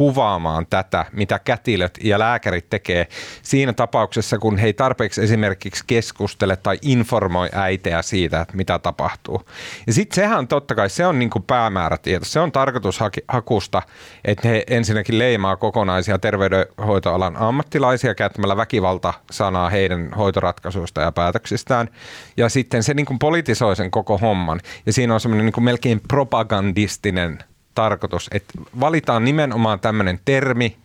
[0.00, 3.06] kuvaamaan tätä, mitä kätilöt ja lääkärit tekee
[3.42, 9.42] siinä tapauksessa, kun he ei tarpeeksi esimerkiksi keskustele tai informoi äiteä siitä, että mitä tapahtuu.
[9.86, 12.24] Ja sitten sehän totta kai, se on niin kuin päämäärätieto.
[12.24, 13.82] Se on tarkoitushakusta,
[14.24, 21.88] että he ensinnäkin leimaa kokonaisia terveydenhoitoalan ammattilaisia käyttämällä väkivalta-sanaa heidän hoitoratkaisuista ja päätöksistään.
[22.36, 24.60] Ja sitten se niin kuin politisoi sen koko homman.
[24.86, 27.38] Ja siinä on semmoinen niin melkein propagandistinen
[27.74, 30.76] tarkoitus, että valitaan nimenomaan tämmöinen termi,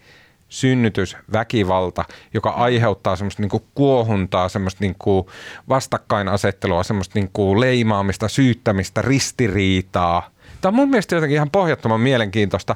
[0.50, 5.30] synnytys, väkivalta, joka aiheuttaa semmoista niinku kuohuntaa, semmoista niinku
[5.70, 10.30] vastakkainasettelua, semmoista niinku leimaamista, syyttämistä, ristiriitaa.
[10.62, 12.76] Tämä on mun mielestä jotenkin ihan pohjattoman mielenkiintoista.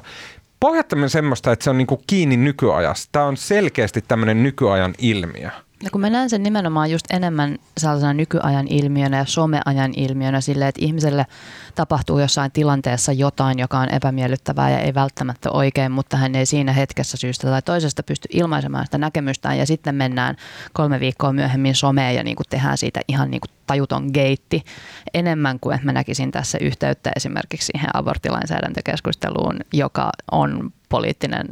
[0.60, 3.08] Pohjattoman semmoista, että se on niinku kiinni nykyajassa.
[3.12, 5.50] Tämä on selkeästi tämmöinen nykyajan ilmiö.
[5.82, 10.68] Ja kun mä näen sen nimenomaan just enemmän sellaisena nykyajan ilmiönä ja someajan ilmiönä sille,
[10.68, 11.26] että ihmiselle
[11.74, 16.72] tapahtuu jossain tilanteessa jotain, joka on epämiellyttävää ja ei välttämättä oikein, mutta hän ei siinä
[16.72, 19.58] hetkessä syystä tai toisesta pysty ilmaisemaan sitä näkemystään.
[19.58, 20.36] Ja sitten mennään
[20.72, 24.64] kolme viikkoa myöhemmin someen ja niin kuin tehdään siitä ihan niin kuin tajuton geitti.
[25.14, 31.46] Enemmän kuin että mä näkisin tässä yhteyttä esimerkiksi siihen aborttilainsäädäntökeskusteluun, joka on poliittinen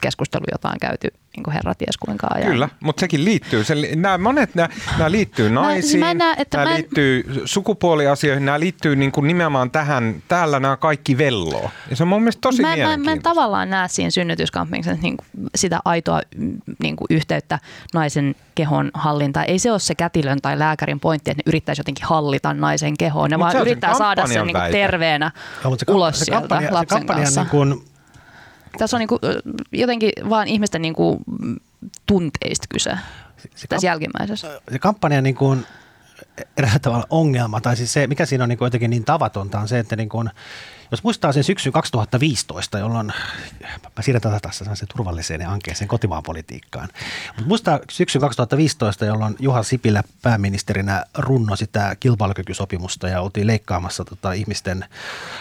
[0.00, 2.50] keskustelu, jota on käyty niin kuin herra ties kuinka ajan.
[2.50, 3.64] Kyllä, mutta sekin liittyy.
[3.64, 4.68] Se, nämä monet nämä,
[4.98, 9.12] nämä liittyy naisiin, mä en näe, että nämä mä en- liittyy sukupuoliasioihin, nämä liittyy niin
[9.12, 11.70] kuin nimenomaan tähän, täällä nämä kaikki velloo.
[11.90, 15.16] Ja se on mun mielestä tosi mä, mä, mä en tavallaan näe siinä synnytyskampiksessa niin
[15.54, 16.20] sitä aitoa
[16.82, 17.58] niin kuin yhteyttä
[17.94, 19.46] naisen kehon hallintaan.
[19.48, 23.28] Ei se ole se kätilön tai lääkärin pointti, että ne yrittäisi jotenkin hallita naisen kehoa.
[23.28, 25.30] Ne Mut vaan se yrittää saada sen niin kuin terveenä
[25.64, 27.40] mutta se, ulos se sieltä kampanja, se lapsen kampanja kanssa.
[27.40, 27.84] Niin kuin,
[28.78, 29.20] Tässä on niin kuin,
[29.72, 31.18] jotenkin vaan ihmisten niin kuin,
[32.06, 32.98] tunteista kyse
[33.54, 34.60] se, tässä jälkimmäisessä.
[34.72, 35.66] se kampanja niin kuin
[36.56, 39.68] eräällä tavalla ongelma, tai siis se, mikä siinä on niin kuin jotenkin niin tavatonta, on
[39.68, 40.30] se, että niin kuin,
[40.90, 43.12] jos muistaa sen syksyn 2015, jolloin,
[43.96, 46.88] mä siirretään taas se turvalliseen ja ankeeseen kotimaan politiikkaan,
[47.28, 54.32] mutta muistaa syksyn 2015, jolloin Juha Sipilä pääministerinä runno sitä kilpailukykysopimusta ja oltiin leikkaamassa tota,
[54.32, 54.84] ihmisten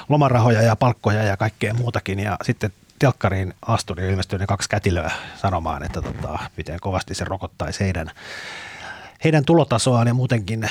[0.10, 5.12] lomarahoja ja palkkoja ja kaikkea muutakin, ja sitten telkkariin astui ja ilmestyi ne kaksi kätilöä
[5.36, 8.12] sanomaan, että tota, miten kovasti se rokottaisi heidän
[9.24, 10.08] heidän tulotasoaan.
[10.08, 10.70] Ja muutenkin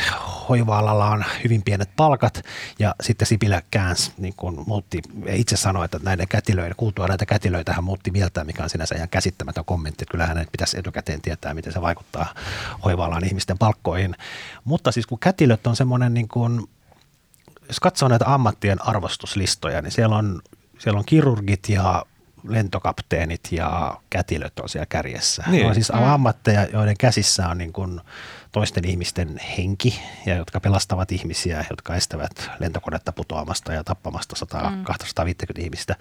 [0.48, 2.44] hoiva-alalla on hyvin pienet palkat.
[2.78, 7.72] Ja sitten Sipilä käänsi, niin kuin muutti, itse sanoi, että näiden kätilöiden, kuultua näitä kätilöitä
[7.72, 11.72] hän muutti mieltään, mikä on sinänsä ihan käsittämätön kommentti, kyllähän hänen pitäisi etukäteen tietää, miten
[11.72, 12.34] se vaikuttaa
[12.84, 14.16] hoiva-alan ihmisten palkkoihin.
[14.64, 16.68] Mutta siis kun kätilöt on semmoinen niin kuin,
[17.68, 20.42] jos katsoo näitä ammattien arvostuslistoja, niin siellä on,
[20.78, 22.04] siellä on kirurgit ja
[22.48, 25.44] lentokapteenit ja kätilöt on siellä kärjessä.
[25.46, 25.62] Niin.
[25.62, 28.00] Ne on siis ammatteja, joiden käsissä on niin kuin
[28.52, 34.84] toisten ihmisten henki ja jotka pelastavat ihmisiä, jotka estävät lentokonetta putoamasta ja tappamasta 100, mm.
[34.84, 35.96] 250 ihmistä.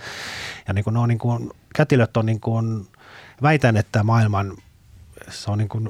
[0.68, 2.88] Ja niin kuin ne on niin kuin, kätilöt on niin kuin,
[3.41, 4.58] väitän, että maailman
[5.30, 5.89] se on niin kuin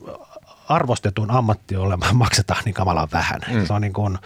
[0.70, 3.42] arvostetun ammatti olemaan maksetaan niin kamalan vähän.
[3.52, 3.66] Mm.
[3.66, 4.18] Se on niin kuin,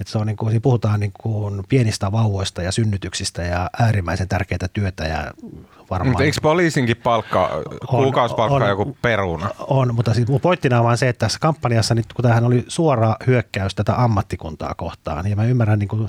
[0.00, 4.28] että se on niin kuin, siinä puhutaan niin kuin pienistä vauvoista ja synnytyksistä ja äärimmäisen
[4.28, 5.32] tärkeää työtä ja
[5.90, 6.08] varmaan.
[6.08, 7.50] Mutta eikö poliisinkin palkka,
[7.88, 9.50] kuukausipalkka on, on, joku peruna?
[9.58, 12.64] On, mutta siis mun pointtina on vaan se, että tässä kampanjassa, nyt, kun tämähän oli
[12.68, 16.08] suora hyökkäys tätä ammattikuntaa kohtaan, ja mä ymmärrän niin kuin,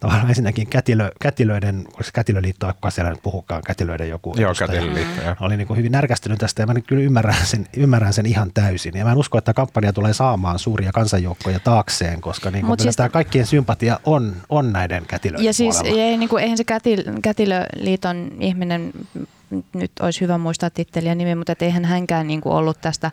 [0.00, 5.22] tavallaan ensinnäkin kätilö, kätilöiden, oliko se kätilöliitto, kuka siellä nyt puhukaan, kätilöiden joku Joo, kätilöliitto,
[5.22, 5.36] mm.
[5.40, 8.96] Oli niin kuin hyvin närkästynyt tästä ja mä kyllä ymmärrän sen, ymmärrän sen ihan täysin.
[8.96, 12.96] Ja mä en usko, että kampanja tulee saamaan suuria kansanjoukkoja taakseen, koska niin kuin siis,
[12.96, 17.02] tämä kaikkien sympatia on, on näiden kätilöiden Ja siis ei, niin kuin, eihän se kätil,
[17.22, 18.92] kätilöliiton ihminen,
[19.74, 23.10] nyt olisi hyvä muistaa titteliä nimi, mutta eihän hänkään niin kuin ollut tästä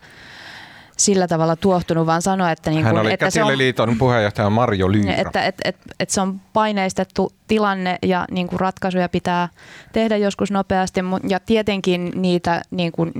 [0.96, 4.92] sillä tavalla tuohtunut, vaan sanoa, että, niin kuin, Hän oli että se on, puheenjohtaja Marjo
[4.92, 5.14] Lyyrä.
[5.14, 9.48] Että, että, että, että se on paineistettu tilanne ja niin kuin ratkaisuja pitää
[9.92, 13.12] tehdä joskus nopeasti ja tietenkin niitä niin kuin,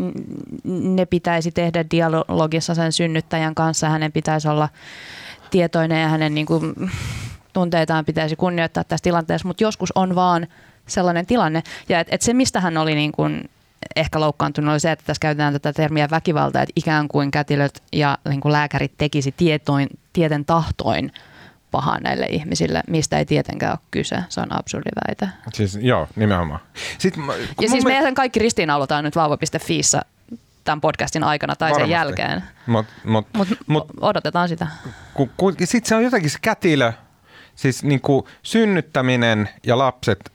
[0.64, 3.89] ne pitäisi tehdä dialogissa sen synnyttäjän kanssa.
[3.89, 4.68] Hänen pitäisi olla
[5.51, 6.74] tietoinen ja hänen niin kuin,
[7.53, 10.47] tunteitaan pitäisi kunnioittaa tässä tilanteessa, mutta joskus on vaan
[10.87, 11.62] sellainen tilanne.
[11.89, 13.51] Ja et, et se, mistä hän oli niin kuin
[13.97, 18.18] ehkä loukkaantunut oli se, että tässä käytetään tätä termiä väkivalta, että ikään kuin kätilöt ja
[18.28, 21.12] niin kuin lääkärit tekisi tietoin, tieten tahtoin
[21.70, 24.16] pahaa näille ihmisille, mistä ei tietenkään ole kyse.
[24.28, 25.28] Se on absurdi väite.
[25.53, 26.61] Siis, joo, nimenomaan.
[26.99, 27.24] Sitten,
[27.61, 27.91] ja siis me...
[27.91, 30.03] meidän kaikki ristiinnaulutaan nyt vauva.fiissä
[30.64, 31.82] tämän podcastin aikana tai Varmasti.
[31.82, 32.43] sen jälkeen.
[32.66, 34.66] Mutta mut, mut, mut, odotetaan sitä.
[35.64, 36.93] Sitten se on jotenkin se kätilö,
[37.55, 40.32] siis niin kuin synnyttäminen ja lapset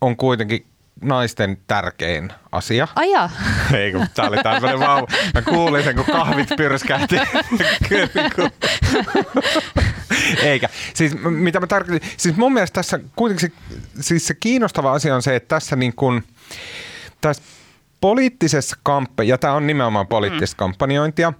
[0.00, 0.66] on kuitenkin
[1.00, 2.88] naisten tärkein asia.
[2.96, 3.30] Aja.
[3.78, 5.06] Ei kun tää oli tämmönen vau.
[5.34, 7.16] Mä kuulin sen, kun kahvit pyrskähti.
[10.42, 10.68] Eikä.
[10.94, 13.56] Siis mitä mä tarkoitin, siis mun mielestä tässä kuitenkin se,
[14.00, 16.24] siis se kiinnostava asia on se, että tässä niin kuin,
[17.20, 17.42] tässä
[18.00, 20.58] poliittisessa kampe, ja tämä on nimenomaan poliittista mm.
[20.58, 21.32] kampanjointia,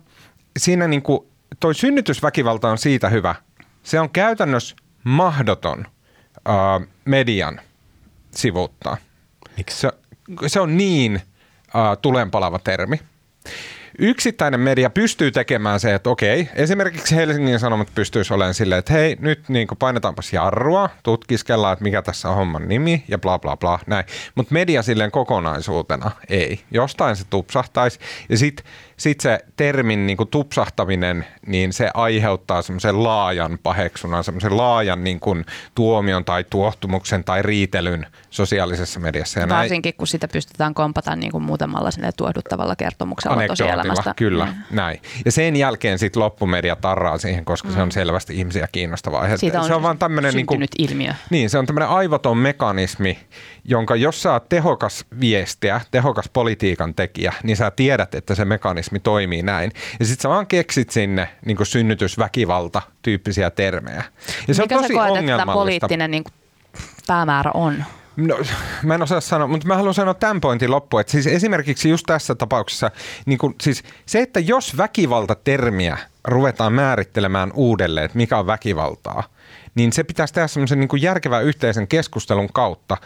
[0.59, 1.21] siinä niin kuin,
[1.61, 3.35] toi synnytysväkivalta on siitä hyvä.
[3.83, 5.87] Se on käytännössä mahdoton
[7.05, 7.61] median
[8.31, 8.97] sivuuttaa.
[9.69, 9.89] Se,
[10.47, 13.01] se on niin uh, tulenpalava termi.
[13.99, 19.17] Yksittäinen media pystyy tekemään se, että okei, esimerkiksi Helsingin Sanomat pystyisi olemaan silleen, että hei,
[19.21, 23.79] nyt niin painetaanpas jarrua, tutkiskellaan, että mikä tässä on homman nimi ja bla bla bla,
[23.87, 24.05] näin.
[24.35, 26.61] Mutta media silleen kokonaisuutena ei.
[26.71, 27.99] Jostain se tupsahtaisi
[28.29, 28.67] ja sitten
[29.01, 35.21] sitten se termin niin kuin tupsahtaminen, niin se aiheuttaa semmoisen laajan paheksunnan, semmoisen laajan niin
[35.21, 39.41] kuin tuomion tai tuottumuksen tai riitelyn sosiaalisessa mediassa.
[39.41, 44.15] Ja Varsinkin, näin, kun sitä pystytään kompata niin kuin muutamalla sinne tuohduttavalla kertomuksella tosielämästä.
[44.17, 44.53] Kyllä, mm.
[44.71, 45.03] näin.
[45.25, 47.75] Ja sen jälkeen sitten loppumedia tarraa siihen, koska mm.
[47.75, 47.93] se on mm.
[47.93, 49.37] selvästi ihmisiä kiinnostava aihe.
[49.37, 51.15] Siitä on se on vaan tämmöinen niin kuin, ilmiö.
[51.31, 53.19] Niin, se on tämmöinen aivoton mekanismi,
[53.65, 59.01] jonka jos sä oot tehokas viestiä, tehokas politiikan tekijä, niin sä tiedät, että se mekanismi
[59.01, 59.73] toimii näin.
[60.01, 64.05] Ja sit sä vaan keksit sinne niin synnytysväkivalta tyyppisiä termejä.
[64.49, 66.25] Ja se Mikä on tosi sä koet, että tämä poliittinen niin
[67.07, 67.85] päämäärä on?
[68.17, 68.39] No,
[68.83, 72.07] mä en osaa sanoa, mutta mä haluan sanoa tämän pointin loppuun, että siis esimerkiksi just
[72.07, 72.91] tässä tapauksessa,
[73.27, 79.25] niin kun, siis se, että jos väkivalta-termiä ruvetaan määrittelemään uudelleen, että mikä on väkivaltaa–
[79.75, 82.97] niin se pitäisi tehdä semmoisen niin kuin järkevän yhteisen keskustelun kautta.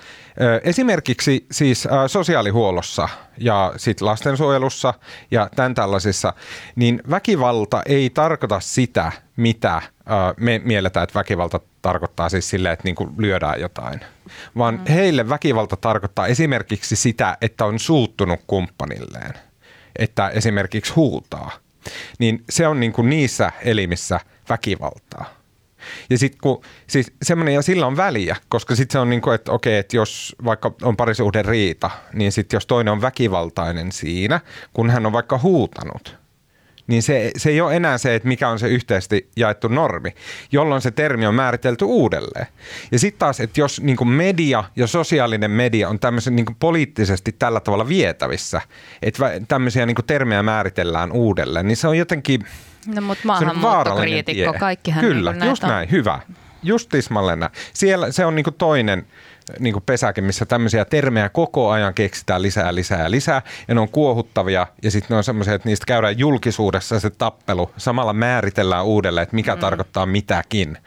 [0.62, 3.08] Esimerkiksi siis sosiaalihuollossa
[3.38, 4.94] ja sit lastensuojelussa
[5.30, 6.34] ja tämän tällaisissa,
[6.76, 9.82] niin väkivalta ei tarkoita sitä, mitä
[10.36, 14.00] me mielletään, että väkivalta tarkoittaa siis sille, että niin kuin lyödään jotain.
[14.58, 14.92] Vaan mm.
[14.92, 19.34] heille väkivalta tarkoittaa esimerkiksi sitä, että on suuttunut kumppanilleen.
[19.98, 21.50] Että esimerkiksi huutaa.
[22.18, 25.24] Niin se on niin kuin niissä elimissä väkivaltaa.
[26.10, 29.34] Ja sitten kun, siis semmoinen, ja sillä on väliä, koska sitten se on niin kuin,
[29.34, 34.40] että okei, että jos vaikka on parisuhden riita, niin sitten jos toinen on väkivaltainen siinä,
[34.72, 36.24] kun hän on vaikka huutanut,
[36.86, 40.14] niin se, se ei ole enää se, että mikä on se yhteisesti jaettu normi,
[40.52, 42.46] jolloin se termi on määritelty uudelleen.
[42.92, 47.60] Ja sitten taas, että jos niin media ja sosiaalinen media on tämmöisen niin poliittisesti tällä
[47.60, 48.60] tavalla vietävissä,
[49.02, 52.44] että tämmöisiä niin termejä määritellään uudelleen, niin se on jotenkin–
[52.86, 56.20] No mutta maahanmuuttokriitikko, kaikkihan Kyllä, niin just näin, hyvä.
[56.62, 57.52] Just tismalleen näin.
[57.72, 59.06] Siellä se on niinku toinen
[59.58, 63.42] niinku pesäke, missä tämmöisiä termejä koko ajan keksitään lisää, lisää ja lisää.
[63.68, 67.70] Ja ne on kuohuttavia ja sitten ne on semmoisia, että niistä käydään julkisuudessa se tappelu.
[67.76, 69.60] Samalla määritellään uudelleen, että mikä mm.
[69.60, 70.78] tarkoittaa mitäkin.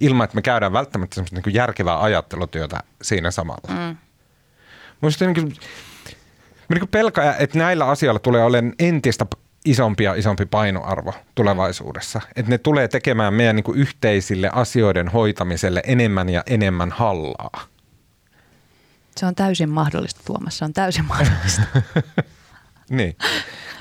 [0.00, 3.74] Ilman, että me käydään välttämättä semmoista niinku järkevää ajattelutyötä siinä samalla.
[3.74, 3.96] Mm.
[5.20, 5.54] Niin kuin,
[6.68, 9.26] mä niin pelkään, että näillä asioilla tulee olemaan entistä
[9.70, 12.20] isompi ja isompi painoarvo tulevaisuudessa.
[12.36, 17.66] Että ne tulee tekemään meidän niin kuin yhteisille asioiden hoitamiselle enemmän ja enemmän hallaa.
[19.16, 20.58] Se on täysin mahdollista, Tuomas.
[20.58, 21.62] Se on täysin mahdollista.
[22.90, 23.16] niin.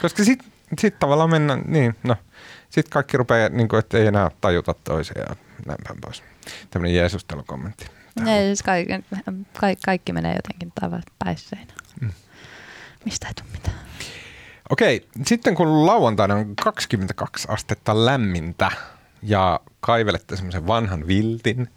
[0.02, 0.44] Koska sit,
[0.80, 2.16] sitten tavallaan mennään, niin no,
[2.70, 5.36] sitten kaikki rupeaa, niin kuin, että ei enää tajuta toisiaan ja
[5.66, 6.24] näin päin pois.
[6.70, 7.86] Tämmöinen jeesustelukommentti.
[8.20, 8.94] Ne, siis kaikki,
[9.60, 11.74] kaikki, kaikki menee jotenkin taivaan päisseinä.
[12.02, 12.12] Mm.
[13.06, 13.87] Mistä ei tule mitään.
[14.70, 18.72] Okei, sitten kun lauantaina on 22 astetta lämmintä
[19.24, 21.70] ja kaivelette semmoisen vanhan viltin,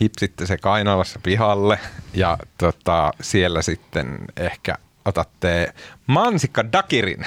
[0.00, 1.78] hipsitte se kainalassa pihalle
[2.14, 4.74] ja tota, siellä sitten ehkä
[5.04, 5.74] otatte
[6.06, 7.26] mansikka dakirin.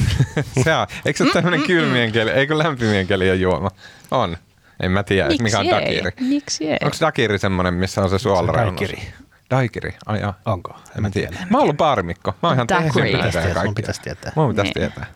[0.64, 3.70] se on, eikö se ole tämmöinen kylmien keli, eikö lämpimien kelien juoma?
[4.10, 4.36] On.
[4.80, 5.70] En mä tiedä, Miksi mikä on ei?
[5.72, 6.10] dakiri.
[6.20, 6.78] Miksi ei?
[6.84, 8.80] Onko dakiri semmoinen, missä on se suolareunus?
[8.80, 9.02] daikiri.
[9.50, 10.34] Daikiri, ai joo.
[10.44, 10.76] Onko?
[10.96, 11.36] En mä tiedä.
[11.50, 12.34] Mä oon ollut baarimikko.
[12.42, 13.62] Mä oon ihan tehnyt kaikkea.
[13.64, 14.32] sun pitäisi tietää.
[14.36, 14.92] Mun pitäisi Niin.
[14.92, 15.06] tietää.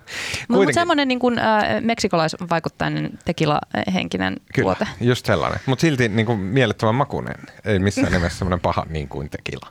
[0.48, 4.86] Mutta semmoinen niin kuin, äh, meksikolaisvaikuttainen tekila-henkinen Kyllä, tuote.
[5.00, 5.60] just sellainen.
[5.66, 7.34] Mutta silti niin kuin mielettömän makuinen.
[7.64, 9.68] Ei missään nimessä semmoinen paha niin kuin tekila.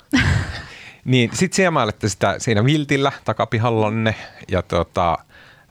[1.06, 4.16] niin sit siemailette sitä siinä viltillä takapihallonne
[4.52, 5.18] ja tota,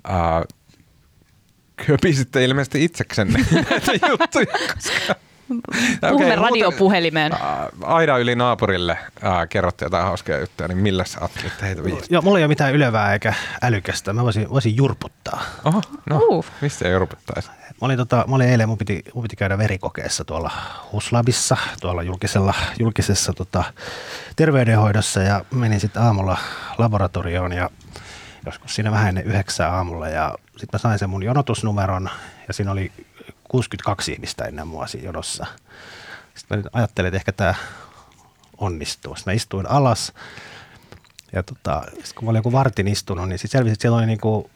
[0.05, 0.43] ää,
[1.87, 3.39] köpisitte ilmeisesti itseksenne
[3.71, 5.15] näitä juttuja, koska...
[6.01, 7.33] Puhumme Okei, radiopuhelimeen.
[7.83, 12.07] Aida yli naapurille ää, kerrotte jotain hauskaa juttuja, niin millä sä ajattelit heitä viisi?
[12.11, 14.13] Joo, mulla ei ole mitään ylevää eikä älykästä.
[14.13, 15.43] Mä voisin, voisin jurputtaa.
[15.65, 16.47] Oho, no, Uh.
[16.61, 17.49] mistä ei rupettaisi?
[17.51, 20.51] Mä olin, tota, mä olin eilen, mun piti, mun piti käydä verikokeessa tuolla
[20.93, 23.65] Huslabissa, tuolla julkisella, julkisessa tota,
[24.37, 26.39] terveydenhoidossa ja menin sitten aamulla
[26.79, 27.71] laboratorioon ja
[28.47, 32.11] joskus siinä vähän ennen yhdeksää aamulla ja sitten mä sain sen mun jonotusnumeron
[32.49, 32.93] ja siinä oli
[33.51, 35.47] 62 ihmistä ennen mua siinä jonossa.
[36.35, 37.55] Sitten mä nyt ajattelin, että ehkä tämä
[38.59, 39.17] onnistuu.
[39.17, 40.13] Sitten mä istuin alas
[41.33, 44.07] ja tota, sit kun mä olin joku vartin istunut, niin sitten selvisi, että siellä oli
[44.07, 44.51] niinku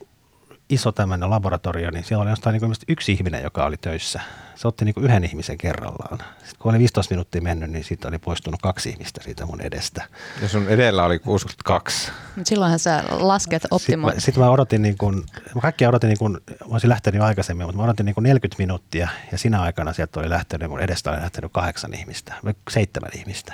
[0.68, 4.20] iso tämmöinen laboratorio, niin siellä oli jostain niinku ilmeisesti yksi ihminen, joka oli töissä.
[4.54, 6.18] Se otti niinku yhden ihmisen kerrallaan.
[6.18, 10.04] Sitten kun oli 15 minuuttia mennyt, niin siitä oli poistunut kaksi ihmistä siitä mun edestä.
[10.42, 12.10] Ja sun edellä oli 62.
[12.36, 14.14] Mut silloinhan sä lasket Sitten optimoit.
[14.14, 17.24] mä, sit mä odotin, niin kun, mä kaikkia odotin, niin kun, mä olisin lähtenyt jo
[17.24, 20.80] aikaisemmin, mutta mä odotin niin kun 40 minuuttia ja siinä aikana sieltä oli lähtenyt, mun
[20.80, 23.52] edestä oli lähtenyt kahdeksan ihmistä, vai seitsemän ihmistä.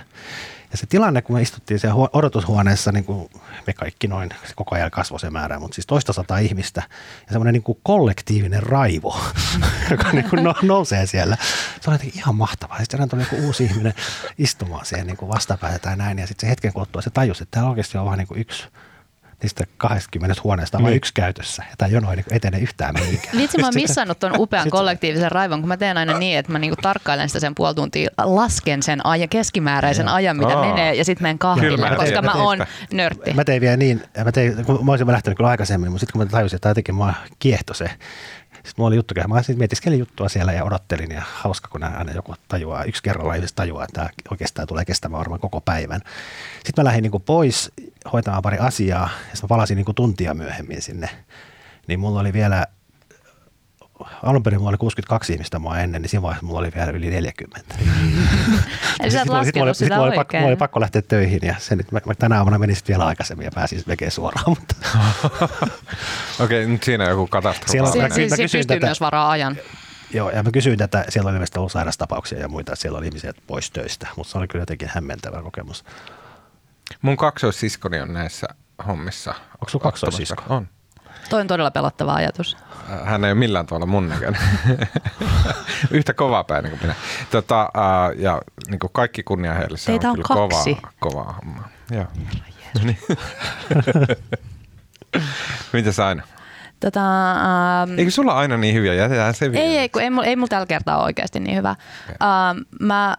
[0.71, 3.31] Ja se tilanne, kun me istuttiin siellä huo- odotushuoneessa, niin kuin
[3.67, 6.83] me kaikki noin, se koko ajan kasvoi se määrä, mutta siis toista sata ihmistä
[7.27, 9.21] ja semmoinen niin kuin kollektiivinen raivo,
[9.91, 11.37] joka niin kuin no, nousee siellä.
[11.81, 12.79] Se oli jotenkin ihan mahtavaa.
[12.79, 13.95] Sitten tuli niin uusi ihminen
[14.39, 17.71] istumaan siihen niin vastapäätä tai näin ja sitten se hetken kuluttua se tajusi, että täällä
[17.71, 18.69] oikeasti on vain niin kuin yksi
[19.43, 21.65] niistä 20 huoneesta on vain yksi käytössä.
[21.71, 23.39] Ja tämä jono ei niin etene yhtään mihinkään.
[23.39, 26.59] Vitsi, mä oon missannut ton upean kollektiivisen raivon, kun mä teen aina niin, että mä
[26.59, 30.15] niinku tarkkailen sitä sen puoli tuntia, lasken sen ajan, keskimääräisen Joo.
[30.15, 30.67] ajan, mitä Aa.
[30.67, 33.35] menee, ja sitten menen Kyllä, kahville, mä koska mä mä oon nörtti.
[33.35, 36.27] Mä tein vielä niin, mä, tein, kun mä olisin lähtenyt kyllä aikaisemmin, mutta sitten kun
[36.27, 37.91] mä tajusin, että jotenkin mua kiehto se.
[38.65, 42.13] Sitten mulla oli juttu, mä sitten mietiskelin juttua siellä ja odottelin ja hauska, kun aina
[42.13, 46.01] joku tajuaa, yksi kerralla ihmiset tajuaa, että tämä oikeastaan tulee kestämään varmaan koko päivän.
[46.55, 47.73] Sitten mä lähdin niin pois
[48.13, 51.09] hoitamaan pari asiaa ja sitten mä palasin niin tuntia myöhemmin sinne.
[51.87, 52.67] Niin mulla oli vielä
[54.23, 57.11] alun perin mulla oli 62 ihmistä mua ennen, niin siinä vaiheessa mulla oli vielä yli
[57.11, 57.75] 40.
[59.01, 60.81] Eli sä Sitten oot mulla- laskenut mulla sitä sitten mulla oli pakko, mulla oli pakko
[60.81, 64.11] lähteä töihin ja sen, nyt mä, mä tänä aamuna menin vielä aikaisemmin ja pääsin vekeen
[64.11, 64.45] suoraan.
[64.59, 64.75] Mutta
[66.45, 67.71] Okei, nyt siinä on joku katastrofi.
[67.71, 69.57] Siellä on- Si- mä- si- mä Siinä kysyin pystyy tätä- myös varaa ajan.
[70.15, 73.07] Joo, ja mä kysyin tätä, siellä oli ilmeisesti ollut sairastapauksia ja muita, että siellä oli
[73.07, 75.85] ihmisiä pois töistä, mutta se oli kyllä jotenkin hämmentävä kokemus.
[77.03, 78.47] Mun kaksoissiskoni on näissä
[78.87, 79.31] hommissa.
[79.31, 80.43] Onko sulla kaksoissisko?
[80.49, 80.69] On.
[81.31, 82.57] Toi on todella pelottava ajatus.
[83.05, 84.41] Hän ei ole millään tavalla mun näköinen.
[85.91, 86.95] Yhtä kovaa päin kuin minä.
[87.31, 87.71] Tota,
[88.17, 89.79] ja niin kuin kaikki kunnia heille.
[89.79, 90.75] Se Teitä on, on kyllä kaksi.
[90.75, 91.69] Kovaa, kovaa hommaa.
[91.91, 92.07] Joo.
[92.85, 92.99] Niin.
[95.73, 96.23] Mitä sä aina?
[96.81, 98.95] Tota, ähm, Eikö sulla aina niin hyviä?
[98.95, 99.65] Jätetään se vielä.
[99.65, 101.77] Ei, ei, kun ei, mulla- ei mulla tällä kertaa ole oikeasti niin hyvä.
[102.05, 102.17] Okay.
[102.61, 103.17] Uh, mä,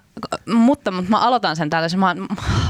[0.54, 2.00] mutta, mutta mä aloitan sen tällaisen.
[2.00, 2.28] Mä, mä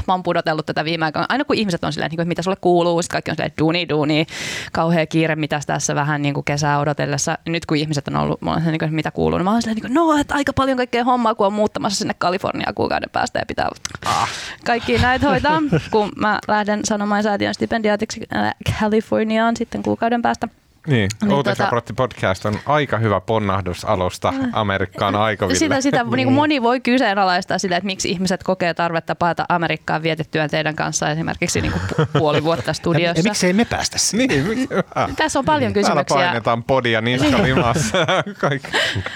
[0.08, 1.26] oon pudotellut tätä viime aikoina.
[1.28, 3.52] Aina kun ihmiset on silleen, niin kuin, että mitä sulle kuuluu, sitten kaikki on silleen,
[3.58, 4.26] duuni, duuni,
[4.72, 7.38] kauhea kiire, mitä tässä vähän niin kuin kesää odotellessa.
[7.48, 9.52] Nyt kun ihmiset on ollut, mulla on se, niin kuin, että mitä kuuluu, niin mä
[9.52, 12.74] oon silleen, niin kuin, no, että aika paljon kaikkea hommaa, kun on muuttamassa sinne Kaliforniaan
[12.74, 13.68] kuukauden päästä ja pitää
[14.06, 14.28] Ah.
[14.66, 15.62] kaikki näitä hoitaa,
[15.92, 20.48] kun mä lähden sanomaan säätiön stipendiaatiksi äh, Kaliforniaan sitten kuukauden päästä.
[20.86, 25.58] Niin, Niin, Uutisraportti podcast on aika hyvä ponnahdus alusta Amerikkaan aikoville.
[25.58, 30.02] Sitä, sitä niin kuin moni voi kyseenalaistaa sitä, että miksi ihmiset kokee tarvetta paeta Amerikkaan
[30.02, 33.18] vietettyään teidän kanssa esimerkiksi niin kuin pu- puoli vuotta Ja, studiossa.
[33.18, 34.26] ja miksei me päästä sinne?
[34.26, 34.68] Niin, miksi?
[34.94, 35.10] Ah.
[35.16, 36.16] Tässä on paljon Täällä kysymyksiä.
[36.16, 37.98] painetaan podia niska limassa.
[38.38, 38.68] Kaikki.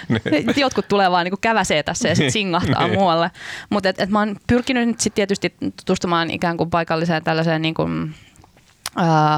[0.09, 0.45] Niin.
[0.57, 2.99] Jotkut tulee vaan niin käväsee tässä ja sitten singahtaa Niin.
[2.99, 3.31] muualle.
[3.71, 7.75] Mutta et, et mä oon pyrkinyt nyt sit tietysti tutustumaan ikään kuin paikalliseen tällaiseen niin
[7.75, 8.15] kuin,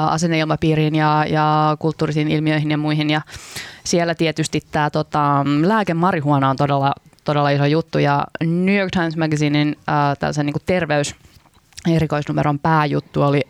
[0.09, 3.11] asenneilmapiiriin ja, ja kulttuurisiin ilmiöihin ja muihin.
[3.11, 3.21] Ja
[3.85, 6.95] siellä tietysti tämä tota, lääkemarihuona on todella,
[7.25, 9.77] todella iso juttu ja New York Times Magazinein
[10.19, 11.15] tällaisen niin terveys
[11.91, 13.41] erikoisnumeron pääjuttu oli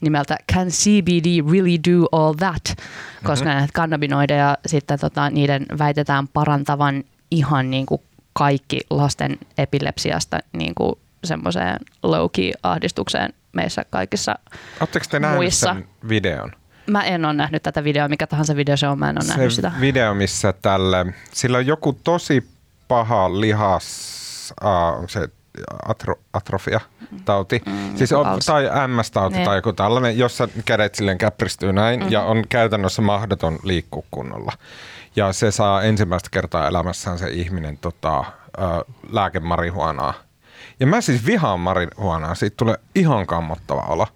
[0.00, 2.76] nimeltä Can CBD really do all that?
[3.24, 3.58] Koska mm-hmm.
[3.58, 8.00] näitä kannabinoideja sitten tota, niiden väitetään parantavan ihan niin kuin
[8.32, 10.94] kaikki lasten epilepsiasta niin kuin
[11.24, 14.34] semmoiseen low-key-ahdistukseen meissä kaikissa
[14.80, 15.74] Oletteko te nähneet muissa.
[15.74, 16.52] sen videon?
[16.86, 19.52] Mä en ole nähnyt tätä videoa, mikä tahansa video se on, mä en ole nähnyt
[19.52, 19.72] se sitä.
[19.80, 22.48] video, missä tälle, sillä on joku tosi
[22.88, 25.28] paha lihas, uh, onko se
[25.88, 26.80] atro, atrofia
[27.24, 29.44] tauti, mm, siis on, tai MS-tauti Niin.
[29.44, 32.12] tai joku tällainen, jossa kädet silleen käpristyy näin Mm-hmm.
[32.12, 34.52] ja on käytännössä mahdoton liikkua kunnolla.
[35.16, 38.24] Ja se saa ensimmäistä kertaa elämässään se ihminen tota,
[39.10, 40.14] lääkemarihuanaa.
[40.80, 44.06] Ja mä siis vihaan marihuanaa, siitä tulee ihan kammottava olo.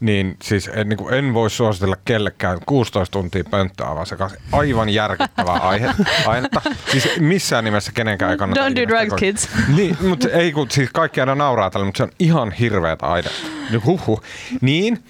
[0.00, 4.38] Niin siis en, niin kuin en voi suositella kellekään 16 tuntia pönttöä avaa sekaisin.
[4.52, 5.90] Aivan järkyttävää aihe,
[6.26, 6.62] ainetta.
[6.92, 8.68] Siis missään nimessä kenenkään ei kannata.
[8.68, 9.48] Don't do drugs, kids.
[9.76, 13.48] Niin, mutta ei kun siis kaikki aina nauraa tällä, mutta se on ihan hirveätä ainetta.
[13.70, 14.22] Niin Huhhuh.
[14.60, 15.04] Niin,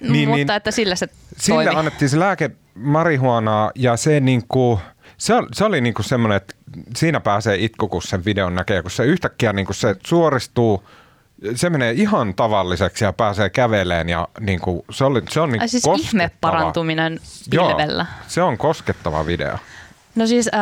[0.00, 1.78] niin, Mutta niin että sillä se sille toimi.
[1.78, 4.80] annettiin se lääke marihuanaa ja se niinku,
[5.18, 6.54] se, se oli niinku semmoinen, että
[6.96, 10.84] siinä pääsee itku, kun sen videon näkee, kun se yhtäkkiä niinku se suoristuu,
[11.54, 15.82] se menee ihan tavalliseksi ja pääsee käveleen ja niinku, se, oli, se on niinku siis
[15.82, 16.22] koskettava.
[16.22, 17.20] ihme parantuminen
[17.52, 18.06] Joo, pilvellä.
[18.28, 19.56] se on koskettava video.
[20.14, 20.60] No siis äh,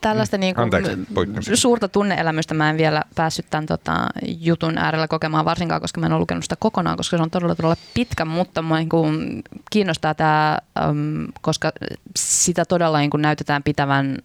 [0.00, 0.40] tällaista Mm.
[0.40, 1.56] niinku, Anteeksi, puittesin.
[1.56, 6.12] suurta tunneelämystä mä en vielä päässyt tämän tota, jutun äärellä kokemaan varsinkaan, koska mä en
[6.12, 9.06] ole lukenut sitä kokonaan, koska se on todella todella pitkä, mutta mua niinku,
[9.70, 10.58] kiinnostaa tämä,
[10.90, 11.72] um, koska
[12.18, 14.18] sitä todella niinku, näytetään pitävän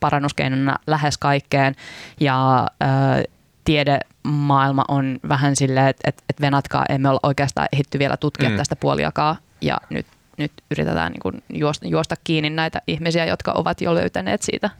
[0.00, 1.74] parannuskeinona lähes kaikkeen
[2.20, 3.22] ja äh,
[3.64, 8.52] tiedemaailma on vähän silleen, että et, et venatkaa, emme ole oikeastaan ehditty vielä tutkia Mm.
[8.52, 8.56] mm.
[8.58, 10.06] tästä puoliakaan ja nyt,
[10.38, 14.70] nyt yritetään niin kuin juosta, juosta kiinni näitä ihmisiä, jotka ovat jo löytäneet siitä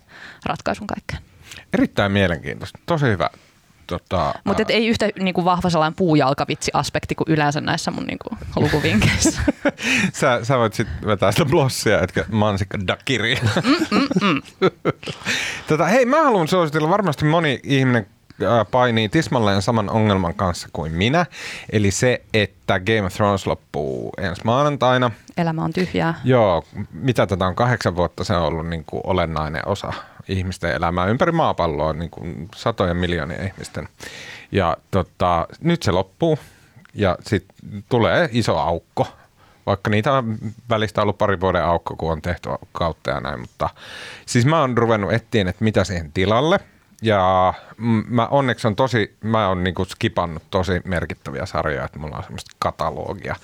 [0.47, 1.23] ratkaisun kaikkeen.
[1.73, 2.79] Erittäin mielenkiintoista.
[2.87, 3.31] Tosi hyvä.
[3.87, 8.19] Tota, Mutta ää, ei yhtä niin kuin vahva sellainen puujalkavitsi-aspekti kuin yleensä näissä mun niin
[8.19, 9.43] kuin, lukuvinkeissä.
[10.21, 13.41] sä, sä voit sitten vetää sitä blossia, etkä mansikka dakiri.
[15.69, 18.07] tota, hei, mä haluan suositella, varmasti moni ihminen
[18.71, 21.27] painii tismalleen saman ongelman kanssa kuin minä.
[21.73, 25.11] Eli se, että Game of Thrones loppuu ensi maanantaina.
[25.37, 26.15] Elämä on tyhjää.
[26.25, 29.93] Joo, mitä tätä on kahdeksan vuotta, se on ollut niin kuin olennainen osa
[30.29, 33.89] ihmisten elämää ympäri maapalloa, niin kuin satojen miljoonien ihmisten.
[34.53, 36.39] Ja tota, nyt se loppuu
[36.95, 39.07] ja sitten tulee iso aukko,
[39.67, 40.39] vaikka niitä on
[40.71, 43.69] välistä ollut pari vuoden aukko, kun on tehty kautta ja näin, mutta
[44.27, 46.61] siis mä oon ruvennut etsiä, että mitä siihen tilalle.
[47.03, 47.55] Ja
[48.09, 52.57] mä onneksi on tosi, mä oon niinku skipannut tosi merkittäviä sarjoja, että mulla on semmoista
[52.59, 53.37] katalogia.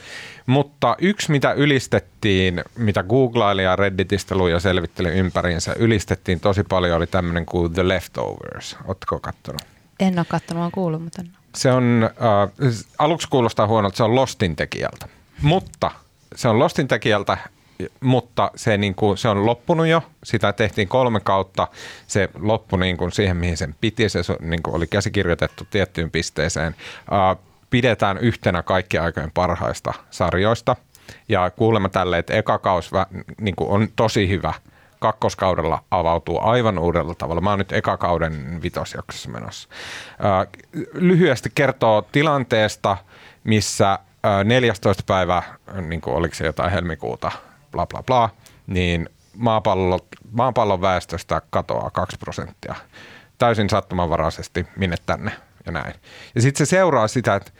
[0.46, 6.96] Mutta yksi, mitä ylistettiin, mitä googlaili ja Redditistä luin ja selvitteli ympäriinsä, ylistettiin tosi paljon,
[6.96, 8.76] oli tämmöinen kuin The Leftovers.
[8.84, 9.62] Ootko kattonut?
[10.00, 11.30] En ole katsonut, olen kuullut, mutta en.
[11.54, 15.08] Se on, äh, aluksi kuulostaa huonolta, se on Lostin tekijältä.
[15.42, 15.90] Mutta
[16.34, 17.38] se on Lostin tekijältä,
[18.00, 20.02] mutta se, niin kuin, se on loppunut jo.
[20.24, 21.68] Sitä tehtiin kolme kautta.
[22.06, 24.08] Se loppui niin kuin siihen, mihin sen piti.
[24.08, 26.74] Se niin kuin oli käsikirjoitettu tiettyyn pisteeseen.
[27.70, 30.76] Pidetään yhtenä kaikkien aikojen parhaista sarjoista.
[31.28, 32.90] Ja kuulemma tälle, että eka kaus
[33.40, 34.54] niin kuin on tosi hyvä.
[34.98, 37.40] Kakkoskaudella avautuu aivan uudella tavalla.
[37.40, 39.68] Mä oon nyt eka kauden vitosjaksossa menossa.
[40.92, 42.96] Lyhyesti kertoo tilanteesta,
[43.44, 45.02] missä ää, 14.
[45.06, 45.42] päivä,
[45.88, 47.32] niin kuin oliko se jotain helmikuuta,
[47.70, 48.30] bla bla bla,
[48.66, 49.98] niin maapallo,
[50.32, 52.74] maapallon väestöstä katoaa 2 prosenttia.
[53.38, 55.32] Täysin sattumanvaraisesti minne tänne
[55.66, 55.94] ja näin.
[56.34, 57.50] Ja sitten se seuraa sitä, että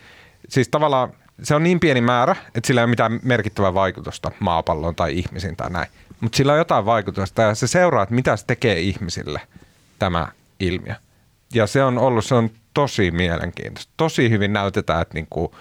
[0.49, 4.95] siis tavallaan se on niin pieni määrä, että sillä ei ole mitään merkittävää vaikutusta maapalloon
[4.95, 5.89] tai ihmisiin tai näin.
[6.21, 9.41] Mutta sillä on jotain vaikutusta ja se seuraa, että mitä se tekee ihmisille
[9.99, 10.29] tämä
[10.61, 10.95] ilmiö.
[11.55, 13.93] Ja se on ollut, se on tosi mielenkiintoista.
[13.97, 15.55] Tosi hyvin näytetään, että niinku,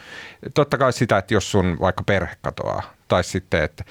[0.54, 3.84] totta kai sitä, että jos sun vaikka perhe katoaa, tai sitten, että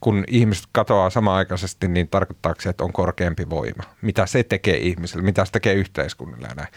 [0.00, 3.82] kun ihmiset katoaa samaaikaisesti, niin tarkoittaako se, että on korkeampi voima?
[4.02, 6.68] Mitä se tekee ihmisille, mitä se tekee yhteiskunnille ja näin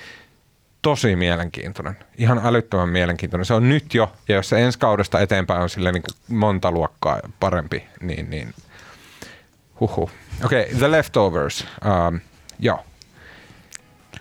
[0.85, 1.97] tosi mielenkiintoinen.
[2.17, 3.45] Ihan älyttömän mielenkiintoinen.
[3.45, 7.19] Se on nyt jo, ja jos se ensi kaudesta eteenpäin on sille niin monta luokkaa
[7.39, 8.53] parempi, niin, niin
[9.79, 10.09] huhu.
[10.45, 11.67] Okei, okay, The Leftovers.
[12.07, 12.19] Um,
[12.59, 12.85] joo.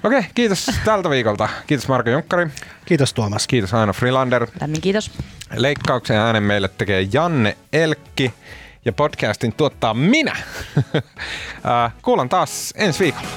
[0.05, 1.49] Okei, okay, kiitos tältä viikolta.
[1.67, 2.49] Kiitos Marko Junkkari.
[2.85, 3.47] Kiitos Tuomas.
[3.47, 4.47] Kiitos Aino Freelander.
[4.61, 5.11] Lämmin kiitos.
[5.57, 8.35] Leikkauksen äänen meille tekee Janne Elkki
[8.85, 10.37] ja podcastin tuottaa minä.
[11.85, 13.29] Äh, Kuulan taas ensi viikolla.